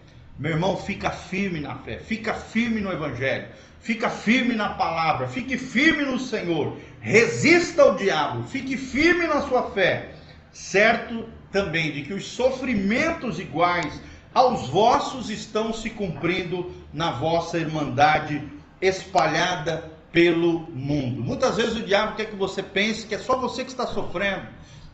meu 0.41 0.53
irmão, 0.53 0.75
fica 0.75 1.11
firme 1.11 1.59
na 1.59 1.75
fé, 1.75 1.99
fica 1.99 2.33
firme 2.33 2.81
no 2.81 2.91
Evangelho, 2.91 3.47
fica 3.79 4.09
firme 4.09 4.55
na 4.55 4.69
palavra, 4.69 5.27
fique 5.27 5.55
firme 5.55 6.03
no 6.03 6.17
Senhor, 6.17 6.77
resista 6.99 7.83
ao 7.83 7.95
diabo, 7.95 8.41
fique 8.47 8.75
firme 8.75 9.27
na 9.27 9.41
sua 9.43 9.69
fé, 9.69 10.15
certo 10.51 11.29
também 11.51 11.91
de 11.91 12.01
que 12.01 12.13
os 12.15 12.25
sofrimentos 12.25 13.39
iguais 13.39 14.01
aos 14.33 14.67
vossos 14.67 15.29
estão 15.29 15.71
se 15.71 15.91
cumprindo 15.91 16.71
na 16.91 17.11
vossa 17.11 17.59
irmandade 17.59 18.41
espalhada 18.81 19.91
pelo 20.11 20.61
mundo. 20.71 21.21
Muitas 21.21 21.55
vezes 21.55 21.75
o 21.75 21.83
diabo 21.83 22.15
quer 22.15 22.25
que 22.25 22.35
você 22.35 22.61
pense 22.61 23.05
que 23.05 23.15
é 23.15 23.19
só 23.19 23.37
você 23.37 23.63
que 23.63 23.71
está 23.71 23.87
sofrendo 23.87 24.47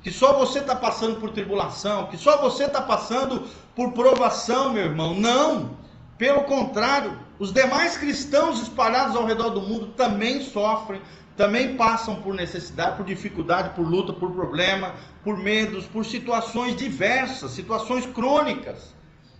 que 0.08 0.12
só 0.14 0.38
você 0.38 0.60
está 0.60 0.74
passando 0.74 1.20
por 1.20 1.32
tribulação, 1.32 2.08
que 2.08 2.18
só 2.18 2.38
você 2.38 2.64
está 2.64 2.82
passando 2.82 3.46
por 3.76 3.92
provação, 3.92 4.72
meu 4.72 4.86
irmão. 4.86 5.14
Não! 5.14 5.72
Pelo 6.18 6.44
contrário, 6.44 7.20
os 7.38 7.52
demais 7.52 7.98
cristãos 7.98 8.62
espalhados 8.62 9.18
ao 9.18 9.26
redor 9.26 9.50
do 9.50 9.60
mundo 9.60 9.88
também 9.98 10.42
sofrem, 10.42 11.02
também 11.36 11.76
passam 11.76 12.22
por 12.22 12.34
necessidade, 12.34 12.96
por 12.96 13.06
dificuldade, 13.06 13.76
por 13.76 13.86
luta, 13.86 14.14
por 14.14 14.32
problema, 14.32 14.94
por 15.26 15.38
medos, 15.38 15.86
por 15.86 16.06
situações 16.06 16.78
diversas, 16.78 17.52
situações 17.52 18.06
crônicas. 18.06 18.96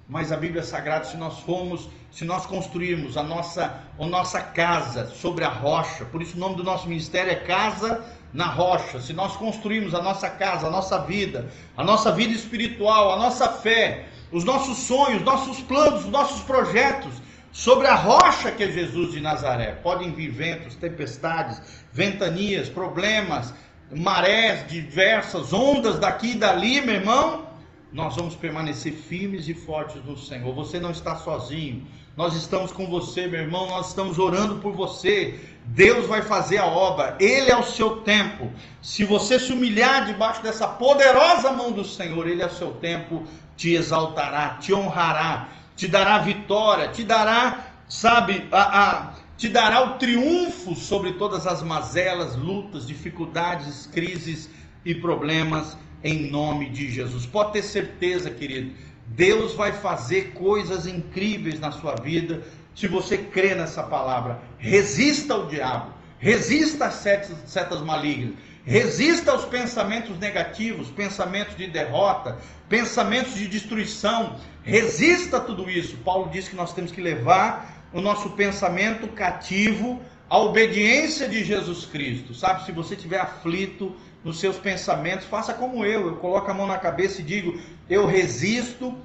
Mas 0.08 0.34
a 0.34 0.36
Bíblia 0.38 0.64
Sagrada, 0.64 1.06
se 1.06 1.16
nós 1.16 1.40
formos, 1.40 1.90
se 2.18 2.26
nós 2.26 2.48
construirmos 2.48 3.16
a 3.16 3.22
nossa, 3.22 3.80
a 4.00 4.06
nossa 4.08 4.42
casa 4.42 5.06
sobre 5.06 5.44
a 5.44 5.50
rocha, 5.50 6.04
por 6.06 6.20
isso 6.20 6.36
o 6.36 6.40
nome 6.40 6.56
do 6.56 6.64
nosso 6.64 6.90
ministério 6.90 7.32
é 7.32 7.36
Casa 7.36 8.04
na 8.34 8.48
rocha, 8.48 9.00
se 9.00 9.14
nós 9.14 9.38
construirmos 9.38 9.94
a 9.94 10.02
nossa 10.02 10.28
casa, 10.28 10.66
a 10.66 10.72
nossa 10.72 10.98
vida, 10.98 11.48
a 11.78 11.84
nossa 11.84 12.12
vida 12.12 12.34
espiritual, 12.34 13.14
a 13.14 13.18
nossa 13.18 13.48
fé, 13.50 14.06
os 14.32 14.44
nossos 14.44 14.80
sonhos, 14.80 15.22
nossos 15.22 15.60
planos, 15.62 16.06
os 16.06 16.10
nossos 16.10 16.42
projetos 16.42 17.22
sobre 17.52 17.86
a 17.86 17.94
rocha 17.94 18.52
que 18.52 18.64
é 18.64 18.72
Jesus 18.72 19.12
de 19.12 19.22
Nazaré, 19.22 19.74
podem 19.84 20.12
vir 20.12 20.32
ventos, 20.32 20.76
tempestades, 20.76 21.62
ventanias, 21.94 22.68
problemas, 22.68 23.54
marés 23.96 24.68
diversas, 24.68 25.54
ondas 25.54 26.00
daqui 26.00 26.32
e 26.32 26.36
dali, 26.36 26.82
meu 26.82 26.96
irmão, 26.96 27.46
nós 27.94 28.16
vamos 28.16 28.36
permanecer 28.36 28.94
firmes 28.94 29.48
e 29.48 29.54
fortes 29.54 30.04
no 30.04 30.18
Senhor. 30.18 30.54
Você 30.56 30.80
não 30.80 30.92
está 30.92 31.16
sozinho. 31.16 31.86
Nós 32.18 32.34
estamos 32.34 32.72
com 32.72 32.88
você, 32.88 33.28
meu 33.28 33.42
irmão. 33.42 33.68
Nós 33.68 33.90
estamos 33.90 34.18
orando 34.18 34.56
por 34.56 34.74
você. 34.74 35.40
Deus 35.68 36.08
vai 36.08 36.24
fazer 36.24 36.58
a 36.58 36.66
obra, 36.66 37.16
Ele 37.20 37.52
é 37.52 37.58
o 37.58 37.64
seu 37.64 37.98
tempo. 37.98 38.52
Se 38.82 39.04
você 39.04 39.40
se 39.40 39.54
humilhar 39.54 40.06
debaixo 40.06 40.42
dessa 40.42 40.68
poderosa 40.68 41.52
mão 41.52 41.72
do 41.72 41.86
Senhor, 41.86 42.28
Ele 42.28 42.42
é 42.42 42.48
o 42.48 42.56
seu 42.56 42.72
tempo, 42.72 43.24
te 43.56 43.74
exaltará, 43.74 44.58
te 44.60 44.74
honrará, 44.74 45.50
te 45.76 45.88
dará 45.88 46.18
vitória, 46.20 46.88
te 46.88 47.04
dará, 47.04 47.68
sabe, 47.88 48.48
a, 48.52 48.82
a, 48.82 49.14
te 49.38 49.50
dará 49.50 49.84
o 49.84 49.98
triunfo 49.98 50.74
sobre 50.74 51.14
todas 51.14 51.46
as 51.46 51.62
mazelas, 51.62 52.36
lutas, 52.36 52.88
dificuldades, 52.88 53.88
crises 53.88 54.50
e 54.84 54.96
problemas, 54.96 55.78
em 56.04 56.32
nome 56.32 56.70
de 56.70 56.90
Jesus. 56.90 57.26
Pode 57.26 57.54
ter 57.54 57.62
certeza, 57.62 58.32
querido, 58.32 58.74
Deus 59.08 59.54
vai 59.54 59.72
fazer 59.72 60.32
coisas 60.34 60.86
incríveis 60.86 61.60
na 61.60 61.72
sua 61.72 61.96
vida 61.96 62.44
se 62.76 62.88
você 62.88 63.18
crê 63.18 63.56
nessa 63.56 63.84
palavra. 63.84 64.40
Resista 64.58 65.34
ao 65.34 65.48
diabo, 65.48 65.94
resista 66.20 66.86
às 66.86 66.96
setas, 66.96 67.36
setas 67.46 67.82
malignas, 67.82 68.36
Resista 68.68 69.32
aos 69.32 69.46
pensamentos 69.46 70.20
negativos, 70.20 70.90
pensamentos 70.90 71.56
de 71.56 71.68
derrota, 71.68 72.38
pensamentos 72.68 73.34
de 73.36 73.48
destruição. 73.48 74.36
Resista 74.62 75.38
a 75.38 75.40
tudo 75.40 75.70
isso. 75.70 75.96
Paulo 76.00 76.30
diz 76.30 76.50
que 76.50 76.56
nós 76.58 76.74
temos 76.74 76.92
que 76.92 77.00
levar 77.00 77.88
o 77.94 78.02
nosso 78.02 78.32
pensamento 78.32 79.08
cativo 79.08 80.02
à 80.30 80.38
obediência 80.38 81.30
de 81.30 81.46
Jesus 81.46 81.86
Cristo. 81.86 82.34
Sabe, 82.34 82.66
se 82.66 82.74
você 82.74 82.96
estiver 82.96 83.22
aflito 83.22 83.96
nos 84.28 84.40
seus 84.40 84.58
pensamentos, 84.58 85.26
faça 85.26 85.54
como 85.54 85.84
eu. 85.84 86.08
Eu 86.08 86.16
coloco 86.18 86.52
a 86.52 86.54
mão 86.54 86.68
na 86.68 86.78
cabeça 86.78 87.22
e 87.22 87.24
digo: 87.24 87.60
eu 87.90 88.06
resisto 88.06 88.96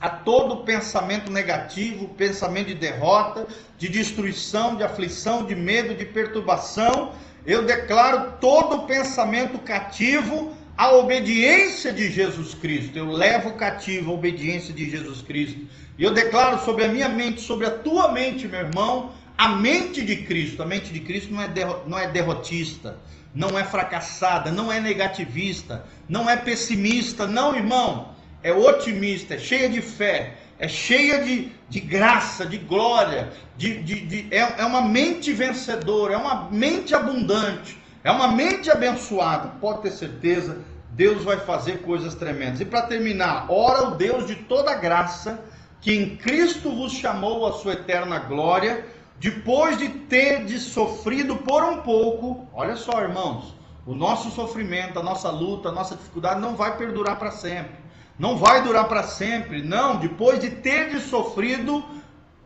a 0.00 0.08
todo 0.08 0.64
pensamento 0.64 1.32
negativo, 1.32 2.06
pensamento 2.10 2.68
de 2.68 2.74
derrota, 2.74 3.48
de 3.76 3.88
destruição, 3.88 4.76
de 4.76 4.84
aflição, 4.84 5.44
de 5.44 5.56
medo, 5.56 5.94
de 5.94 6.04
perturbação 6.04 7.12
eu 7.48 7.64
declaro 7.64 8.34
todo 8.40 8.86
pensamento 8.86 9.58
cativo 9.60 10.54
à 10.76 10.92
obediência 10.92 11.90
de 11.90 12.10
Jesus 12.10 12.52
Cristo. 12.52 12.98
Eu 12.98 13.10
levo 13.10 13.52
cativo 13.52 14.10
a 14.10 14.14
obediência 14.14 14.74
de 14.74 14.90
Jesus 14.90 15.22
Cristo. 15.22 15.58
E 15.96 16.04
eu 16.04 16.12
declaro 16.12 16.62
sobre 16.62 16.84
a 16.84 16.88
minha 16.88 17.08
mente, 17.08 17.40
sobre 17.40 17.64
a 17.64 17.70
tua 17.70 18.12
mente, 18.12 18.46
meu 18.46 18.60
irmão, 18.60 19.12
a 19.38 19.48
mente 19.48 20.04
de 20.04 20.16
Cristo. 20.16 20.62
A 20.62 20.66
mente 20.66 20.92
de 20.92 21.00
Cristo 21.00 21.32
não 21.32 21.40
é, 21.40 21.48
não 21.86 21.98
é 21.98 22.06
derrotista, 22.06 22.98
não 23.34 23.58
é 23.58 23.64
fracassada, 23.64 24.50
não 24.50 24.72
é 24.72 24.80
negativista, 24.80 25.84
não 26.08 26.28
é 26.28 26.36
pessimista, 26.36 27.26
não, 27.26 27.54
irmão. 27.54 28.16
É 28.42 28.52
otimista, 28.52 29.34
é 29.34 29.38
cheia 29.38 29.68
de 29.68 29.82
fé, 29.82 30.34
é 30.58 30.68
cheia 30.68 31.22
de, 31.22 31.52
de 31.68 31.80
graça, 31.80 32.46
de 32.46 32.58
glória, 32.58 33.32
de, 33.56 33.82
de, 33.82 34.00
de 34.06 34.34
é, 34.34 34.60
é 34.60 34.64
uma 34.64 34.82
mente 34.82 35.32
vencedora, 35.32 36.14
é 36.14 36.16
uma 36.16 36.48
mente 36.50 36.94
abundante, 36.94 37.78
é 38.02 38.10
uma 38.10 38.28
mente 38.28 38.70
abençoada. 38.70 39.48
Pode 39.60 39.82
ter 39.82 39.90
certeza, 39.90 40.58
Deus 40.90 41.22
vai 41.24 41.38
fazer 41.38 41.82
coisas 41.82 42.14
tremendas. 42.14 42.60
E 42.60 42.64
para 42.64 42.82
terminar, 42.82 43.46
ora 43.48 43.88
o 43.88 43.90
Deus 43.96 44.26
de 44.26 44.34
toda 44.34 44.74
graça, 44.74 45.40
que 45.80 45.92
em 45.92 46.16
Cristo 46.16 46.74
vos 46.74 46.92
chamou 46.92 47.46
a 47.46 47.52
sua 47.52 47.74
eterna 47.74 48.18
glória, 48.18 48.84
depois 49.18 49.78
de 49.78 49.88
ter 49.88 50.44
de 50.44 50.58
sofrido 50.58 51.36
por 51.36 51.62
um 51.64 51.78
pouco, 51.82 52.46
olha 52.52 52.76
só, 52.76 53.00
irmãos, 53.00 53.54
o 53.86 53.94
nosso 53.94 54.30
sofrimento, 54.30 54.98
a 54.98 55.02
nossa 55.02 55.30
luta, 55.30 55.70
a 55.70 55.72
nossa 55.72 55.96
dificuldade 55.96 56.40
não 56.40 56.54
vai 56.54 56.76
perdurar 56.76 57.18
para 57.18 57.30
sempre 57.30 57.88
não 58.18 58.36
vai 58.36 58.62
durar 58.62 58.88
para 58.88 59.04
sempre, 59.04 59.62
não. 59.62 59.96
Depois 59.96 60.40
de 60.40 60.50
ter 60.50 60.98
sofrido 61.00 61.84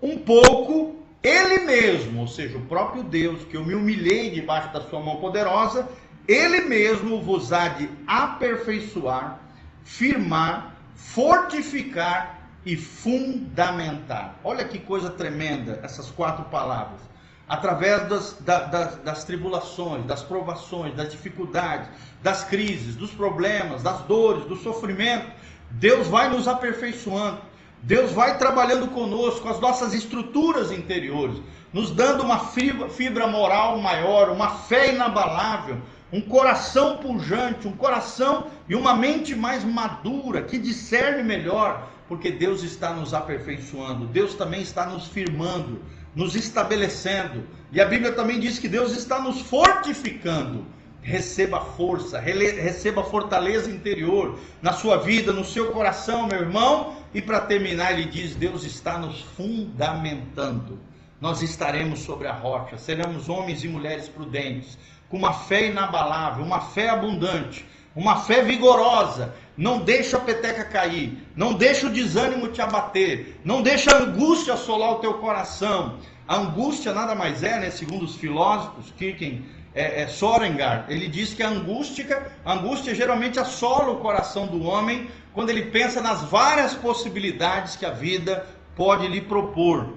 um 0.03 0.19
pouco, 0.19 0.97
ele 1.23 1.61
mesmo, 1.61 2.21
ou 2.21 2.29
seja, 2.29 2.59
o 2.59 2.67
próprio 2.67 3.03
Deus, 3.03 3.45
que 3.45 3.57
eu 3.57 3.65
me 3.65 3.75
humilhei 3.75 4.31
debaixo 4.31 4.73
da 4.73 4.83
sua 4.83 5.01
mão 5.01 5.17
poderosa, 5.17 5.89
ele 6.29 6.61
mesmo 6.63 7.23
vos 7.23 7.53
há 7.53 7.69
de 7.69 7.89
aperfeiçoar, 8.07 9.41
firmar, 9.83 10.77
fortificar 10.95 12.42
e 12.65 12.77
fundamentar. 12.77 14.37
Olha 14.45 14.65
que 14.65 14.79
coisa 14.79 15.11
tremenda 15.11 15.81
essas 15.83 16.11
quatro 16.11 16.45
palavras. 16.45 17.01
Através 17.49 18.09
das, 18.09 18.37
das, 18.41 18.97
das 18.99 19.25
tribulações, 19.25 20.07
das 20.07 20.23
provações, 20.23 20.95
das 20.95 21.11
dificuldades, 21.11 21.89
das 22.23 22.45
crises, 22.45 22.95
dos 22.95 23.11
problemas, 23.11 23.83
das 23.83 24.01
dores, 24.03 24.45
do 24.45 24.57
sofrimento, 24.57 25.27
Deus 25.71 26.07
vai 26.07 26.29
nos 26.29 26.47
aperfeiçoando. 26.47 27.39
Deus 27.83 28.13
vai 28.13 28.39
trabalhando 28.39 28.87
conosco 28.89 29.49
as 29.49 29.59
nossas 29.59 29.93
estruturas 29.93 30.71
interiores, 30.71 31.43
nos 31.73 31.91
dando 31.91 32.23
uma 32.23 32.39
fibra, 32.39 32.89
fibra 32.89 33.27
moral 33.27 33.79
maior, 33.81 34.29
uma 34.29 34.51
fé 34.51 34.95
inabalável, 34.95 35.79
um 36.13 36.21
coração 36.21 36.99
pujante, 36.99 37.67
um 37.67 37.73
coração 37.73 38.47
e 38.69 38.77
uma 38.77 38.95
mente 38.95 39.35
mais 39.35 39.65
madura, 39.65 40.43
que 40.43 40.59
discerne 40.59 41.25
melhor, 41.25 41.89
porque 42.13 42.31
Deus 42.31 42.63
está 42.63 42.93
nos 42.93 43.15
aperfeiçoando, 43.15 44.07
Deus 44.07 44.35
também 44.35 44.61
está 44.61 44.85
nos 44.85 45.07
firmando, 45.07 45.81
nos 46.15 46.37
estabelecendo. 46.37 47.43
E 47.73 47.81
a 47.81 47.87
Bíblia 47.87 48.13
também 48.13 48.39
diz 48.39 48.59
que 48.59 48.69
Deus 48.69 48.93
está 48.93 49.19
nos 49.19 49.41
fortificando 49.41 50.67
receba 51.01 51.59
força, 51.59 52.21
receba 52.21 53.03
fortaleza 53.03 53.71
interior 53.71 54.39
na 54.61 54.75
sua 54.75 54.99
vida, 54.99 55.33
no 55.33 55.43
seu 55.43 55.73
coração, 55.73 56.27
meu 56.27 56.41
irmão. 56.41 56.97
E 57.15 57.23
para 57.23 57.41
terminar, 57.41 57.93
ele 57.93 58.05
diz: 58.05 58.37
Deus 58.37 58.63
está 58.63 58.99
nos 58.99 59.23
fundamentando. 59.35 60.79
Nós 61.19 61.41
estaremos 61.41 62.01
sobre 62.01 62.29
a 62.29 62.35
rocha, 62.35 62.77
seremos 62.77 63.31
homens 63.31 63.65
e 63.65 63.69
mulheres 63.69 64.07
prudentes, 64.07 64.77
com 65.09 65.17
uma 65.17 65.33
fé 65.33 65.69
inabalável, 65.71 66.45
uma 66.45 66.61
fé 66.61 66.91
abundante, 66.91 67.65
uma 67.97 68.17
fé 68.17 68.43
vigorosa. 68.43 69.35
Não 69.57 69.81
deixa 69.81 70.17
a 70.17 70.21
peteca 70.21 70.65
cair, 70.65 71.19
não 71.37 71.53
deixa 71.53 71.87
o 71.87 71.91
desânimo 71.91 72.49
te 72.49 72.63
abater, 72.63 73.39
não 73.45 73.63
deixa 73.63 73.95
a 73.95 74.03
angústia 74.03 74.55
assolar 74.55 74.93
o 74.93 74.99
teu 75.01 75.15
coração. 75.15 75.99
A 76.27 76.37
angústia 76.37 76.95
nada 76.95 77.15
mais 77.15 77.43
é, 77.43 77.59
né, 77.59 77.71
segundo 77.71 78.05
os 78.05 78.17
filósofos, 78.17 78.93
Kirken 78.97 79.45
é, 79.75 80.03
é, 80.03 80.07
Sorengar, 80.07 80.87
ele 80.89 81.09
diz 81.09 81.35
que 81.35 81.43
a 81.43 81.49
angústia, 81.49 82.31
a 82.45 82.53
angústia 82.55 82.95
geralmente 82.95 83.39
assola 83.39 83.93
o 83.93 84.01
coração 84.01 84.47
do 84.47 84.63
homem 84.63 85.09
quando 85.33 85.51
ele 85.51 85.67
pensa 85.67 86.01
nas 86.01 86.23
várias 86.23 86.75
possibilidades 86.75 87.77
que 87.77 87.87
a 87.87 87.91
vida 87.91 88.47
pode 88.77 89.07
lhe 89.09 89.21
propor. 89.21 89.95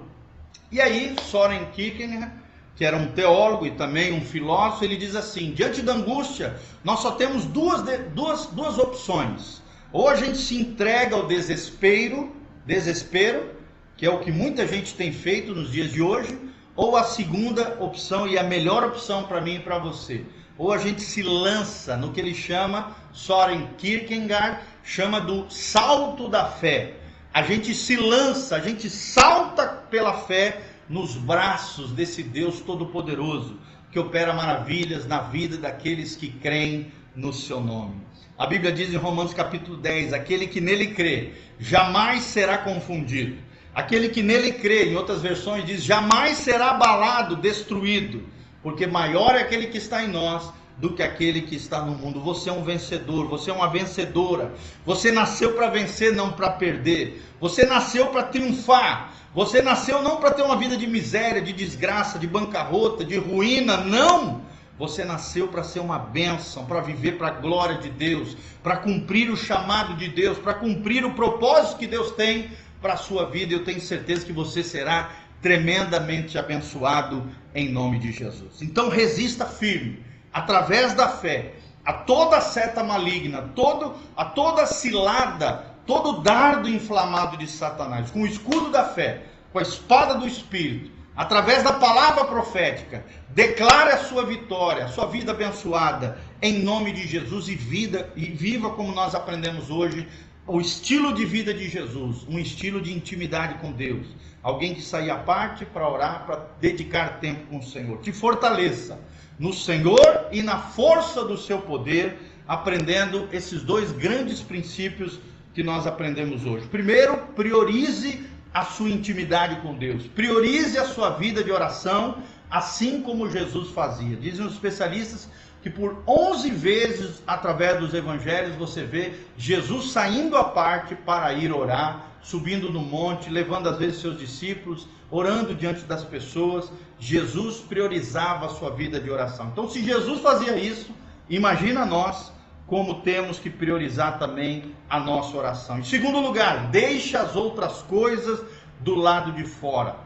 E 0.72 0.80
aí, 0.80 1.14
Soren 1.22 1.66
Kierkegaard, 1.72 2.32
que 2.76 2.84
era 2.84 2.96
um 2.96 3.08
teólogo 3.08 3.66
e 3.66 3.70
também 3.70 4.12
um 4.12 4.20
filósofo, 4.20 4.84
ele 4.84 4.96
diz 4.96 5.16
assim: 5.16 5.50
diante 5.50 5.80
da 5.80 5.94
angústia, 5.94 6.56
nós 6.84 7.00
só 7.00 7.12
temos 7.12 7.46
duas, 7.46 7.82
duas, 8.14 8.46
duas 8.46 8.78
opções. 8.78 9.62
Ou 9.92 10.08
a 10.08 10.14
gente 10.14 10.36
se 10.36 10.60
entrega 10.60 11.16
ao 11.16 11.26
desespero, 11.26 12.36
desespero, 12.66 13.50
que 13.96 14.04
é 14.04 14.10
o 14.10 14.18
que 14.18 14.30
muita 14.30 14.66
gente 14.66 14.94
tem 14.94 15.10
feito 15.10 15.54
nos 15.54 15.72
dias 15.72 15.90
de 15.90 16.02
hoje, 16.02 16.38
ou 16.76 16.96
a 16.96 17.04
segunda 17.04 17.78
opção 17.80 18.28
e 18.28 18.38
a 18.38 18.42
melhor 18.42 18.84
opção 18.84 19.24
para 19.24 19.40
mim 19.40 19.56
e 19.56 19.60
para 19.60 19.78
você. 19.78 20.22
Ou 20.58 20.70
a 20.70 20.76
gente 20.76 21.00
se 21.00 21.22
lança 21.22 21.96
no 21.96 22.12
que 22.12 22.20
ele 22.20 22.34
chama, 22.34 22.94
Soren 23.12 23.68
Kierkegaard 23.78 24.60
chama 24.84 25.18
do 25.18 25.50
salto 25.50 26.28
da 26.28 26.46
fé. 26.46 26.94
A 27.32 27.42
gente 27.42 27.74
se 27.74 27.96
lança, 27.96 28.56
a 28.56 28.60
gente 28.60 28.90
salta 28.90 29.66
pela 29.66 30.12
fé 30.12 30.60
nos 30.88 31.16
braços 31.16 31.90
desse 31.90 32.22
Deus 32.22 32.60
Todo-Poderoso, 32.60 33.58
que 33.90 33.98
opera 33.98 34.32
maravilhas 34.32 35.06
na 35.06 35.20
vida 35.20 35.56
daqueles 35.56 36.16
que 36.16 36.28
creem 36.28 36.92
no 37.14 37.32
seu 37.32 37.60
nome. 37.60 37.94
A 38.38 38.46
Bíblia 38.46 38.70
diz 38.70 38.92
em 38.92 38.96
Romanos 38.96 39.32
capítulo 39.32 39.76
10: 39.76 40.12
aquele 40.12 40.46
que 40.46 40.60
nele 40.60 40.88
crê 40.88 41.32
jamais 41.58 42.22
será 42.22 42.58
confundido. 42.58 43.36
Aquele 43.74 44.08
que 44.08 44.22
nele 44.22 44.52
crê, 44.52 44.90
em 44.90 44.96
outras 44.96 45.20
versões 45.20 45.64
diz, 45.64 45.82
jamais 45.82 46.38
será 46.38 46.70
abalado, 46.70 47.36
destruído, 47.36 48.24
porque 48.62 48.86
maior 48.86 49.34
é 49.34 49.42
aquele 49.42 49.66
que 49.66 49.76
está 49.76 50.02
em 50.02 50.08
nós 50.08 50.50
do 50.76 50.92
que 50.92 51.02
aquele 51.02 51.42
que 51.42 51.56
está 51.56 51.80
no 51.80 51.94
mundo. 51.94 52.20
Você 52.20 52.50
é 52.50 52.52
um 52.52 52.62
vencedor, 52.62 53.28
você 53.28 53.50
é 53.50 53.54
uma 53.54 53.68
vencedora. 53.68 54.52
Você 54.84 55.10
nasceu 55.10 55.54
para 55.54 55.68
vencer, 55.68 56.14
não 56.14 56.32
para 56.32 56.50
perder. 56.50 57.22
Você 57.40 57.64
nasceu 57.64 58.08
para 58.08 58.24
triunfar. 58.24 59.12
Você 59.34 59.60
nasceu 59.60 60.02
não 60.02 60.16
para 60.16 60.30
ter 60.30 60.42
uma 60.42 60.56
vida 60.56 60.76
de 60.76 60.86
miséria, 60.86 61.42
de 61.42 61.52
desgraça, 61.52 62.18
de 62.18 62.26
bancarrota, 62.26 63.04
de 63.04 63.16
ruína, 63.16 63.78
não. 63.78 64.42
Você 64.78 65.04
nasceu 65.04 65.48
para 65.48 65.64
ser 65.64 65.80
uma 65.80 65.98
bênção, 65.98 66.66
para 66.66 66.80
viver 66.80 67.16
para 67.16 67.28
a 67.28 67.32
glória 67.32 67.78
de 67.78 67.88
Deus, 67.88 68.36
para 68.62 68.76
cumprir 68.76 69.30
o 69.30 69.36
chamado 69.36 69.94
de 69.94 70.08
Deus, 70.08 70.38
para 70.38 70.54
cumprir 70.54 71.04
o 71.04 71.14
propósito 71.14 71.78
que 71.78 71.86
Deus 71.86 72.10
tem 72.12 72.50
para 72.80 72.92
a 72.92 72.96
sua 72.98 73.24
vida. 73.24 73.54
Eu 73.54 73.64
tenho 73.64 73.80
certeza 73.80 74.26
que 74.26 74.32
você 74.32 74.62
será 74.62 75.10
tremendamente 75.40 76.38
abençoado 76.38 77.30
em 77.54 77.68
nome 77.70 77.98
de 77.98 78.12
Jesus. 78.12 78.60
Então 78.60 78.88
resista 78.88 79.46
firme, 79.46 80.00
através 80.36 80.92
da 80.92 81.08
fé, 81.08 81.54
a 81.82 81.94
toda 81.94 82.42
seta 82.42 82.84
maligna, 82.84 83.40
todo, 83.54 83.94
a 84.14 84.22
toda 84.22 84.66
cilada, 84.66 85.64
todo 85.86 86.20
dardo 86.20 86.68
inflamado 86.68 87.38
de 87.38 87.46
Satanás, 87.46 88.10
com 88.10 88.20
o 88.20 88.26
escudo 88.26 88.70
da 88.70 88.84
fé, 88.84 89.22
com 89.50 89.58
a 89.58 89.62
espada 89.62 90.16
do 90.16 90.28
Espírito, 90.28 90.90
através 91.16 91.62
da 91.62 91.72
palavra 91.72 92.26
profética, 92.26 93.02
declare 93.30 93.92
a 93.92 94.04
sua 94.04 94.26
vitória, 94.26 94.84
a 94.84 94.88
sua 94.88 95.06
vida 95.06 95.32
abençoada, 95.32 96.18
em 96.42 96.62
nome 96.62 96.92
de 96.92 97.06
Jesus 97.06 97.48
e 97.48 97.54
vida 97.54 98.10
e 98.14 98.26
viva 98.26 98.68
como 98.68 98.92
nós 98.92 99.14
aprendemos 99.14 99.70
hoje 99.70 100.06
o 100.46 100.60
estilo 100.60 101.14
de 101.14 101.24
vida 101.24 101.54
de 101.54 101.66
Jesus, 101.66 102.26
um 102.28 102.38
estilo 102.38 102.82
de 102.82 102.92
intimidade 102.92 103.54
com 103.54 103.72
Deus. 103.72 104.06
Alguém 104.42 104.74
que 104.74 104.82
saia 104.82 105.14
à 105.14 105.18
parte 105.18 105.64
para 105.64 105.88
orar, 105.88 106.26
para 106.26 106.46
dedicar 106.60 107.20
tempo 107.20 107.46
com 107.46 107.58
o 107.58 107.62
Senhor. 107.62 108.02
Te 108.02 108.12
fortaleça 108.12 109.00
no 109.38 109.52
Senhor 109.52 110.28
e 110.32 110.42
na 110.42 110.58
força 110.58 111.24
do 111.24 111.36
seu 111.36 111.58
poder, 111.58 112.18
aprendendo 112.46 113.28
esses 113.32 113.62
dois 113.62 113.92
grandes 113.92 114.40
princípios 114.40 115.18
que 115.54 115.62
nós 115.62 115.86
aprendemos 115.86 116.44
hoje. 116.44 116.66
Primeiro, 116.68 117.16
priorize 117.34 118.24
a 118.52 118.64
sua 118.64 118.88
intimidade 118.88 119.60
com 119.60 119.74
Deus. 119.74 120.06
Priorize 120.06 120.78
a 120.78 120.84
sua 120.84 121.10
vida 121.10 121.42
de 121.42 121.50
oração, 121.50 122.22
assim 122.50 123.02
como 123.02 123.30
Jesus 123.30 123.70
fazia. 123.70 124.16
Dizem 124.16 124.46
os 124.46 124.54
especialistas 124.54 125.28
que 125.62 125.70
por 125.70 126.02
11 126.06 126.50
vezes, 126.50 127.22
através 127.26 127.80
dos 127.80 127.92
evangelhos, 127.92 128.54
você 128.54 128.84
vê 128.84 129.14
Jesus 129.36 129.90
saindo 129.90 130.36
à 130.36 130.44
parte 130.44 130.94
para 130.94 131.32
ir 131.32 131.52
orar, 131.52 132.05
subindo 132.22 132.72
no 132.72 132.80
monte, 132.80 133.30
levando 133.30 133.68
às 133.68 133.78
vezes 133.78 134.00
seus 134.00 134.18
discípulos, 134.18 134.86
orando 135.10 135.54
diante 135.54 135.82
das 135.82 136.04
pessoas. 136.04 136.70
Jesus 136.98 137.58
priorizava 137.58 138.46
a 138.46 138.48
sua 138.50 138.70
vida 138.70 138.98
de 138.98 139.10
oração. 139.10 139.48
Então, 139.52 139.68
se 139.68 139.82
Jesus 139.82 140.20
fazia 140.20 140.56
isso, 140.56 140.90
imagina 141.28 141.84
nós 141.84 142.32
como 142.66 143.00
temos 143.02 143.38
que 143.38 143.48
priorizar 143.48 144.18
também 144.18 144.74
a 144.90 144.98
nossa 144.98 145.36
oração. 145.36 145.78
Em 145.78 145.84
segundo 145.84 146.18
lugar, 146.18 146.68
deixa 146.68 147.20
as 147.20 147.36
outras 147.36 147.82
coisas 147.82 148.40
do 148.80 148.94
lado 148.94 149.32
de 149.32 149.44
fora. 149.44 149.96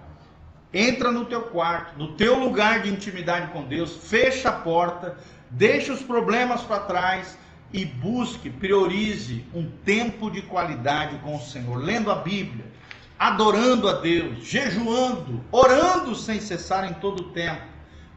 Entra 0.73 1.11
no 1.11 1.25
teu 1.25 1.42
quarto, 1.42 1.99
no 1.99 2.12
teu 2.12 2.38
lugar 2.38 2.83
de 2.83 2.90
intimidade 2.90 3.51
com 3.51 3.64
Deus, 3.64 3.96
fecha 4.09 4.51
a 4.51 4.53
porta, 4.53 5.16
deixa 5.51 5.92
os 5.92 6.01
problemas 6.03 6.62
para 6.62 6.81
trás 6.81 7.37
e 7.72 7.85
busque, 7.85 8.50
priorize 8.50 9.44
um 9.54 9.70
tempo 9.85 10.30
de 10.30 10.42
qualidade 10.42 11.18
com 11.18 11.37
o 11.37 11.40
Senhor, 11.40 11.76
lendo 11.76 12.11
a 12.11 12.16
Bíblia, 12.16 12.64
adorando 13.18 13.88
a 13.88 13.94
Deus, 13.94 14.44
jejuando, 14.44 15.44
orando 15.52 16.14
sem 16.14 16.40
cessar 16.40 16.90
em 16.90 16.94
todo 16.94 17.20
o 17.20 17.30
tempo, 17.30 17.62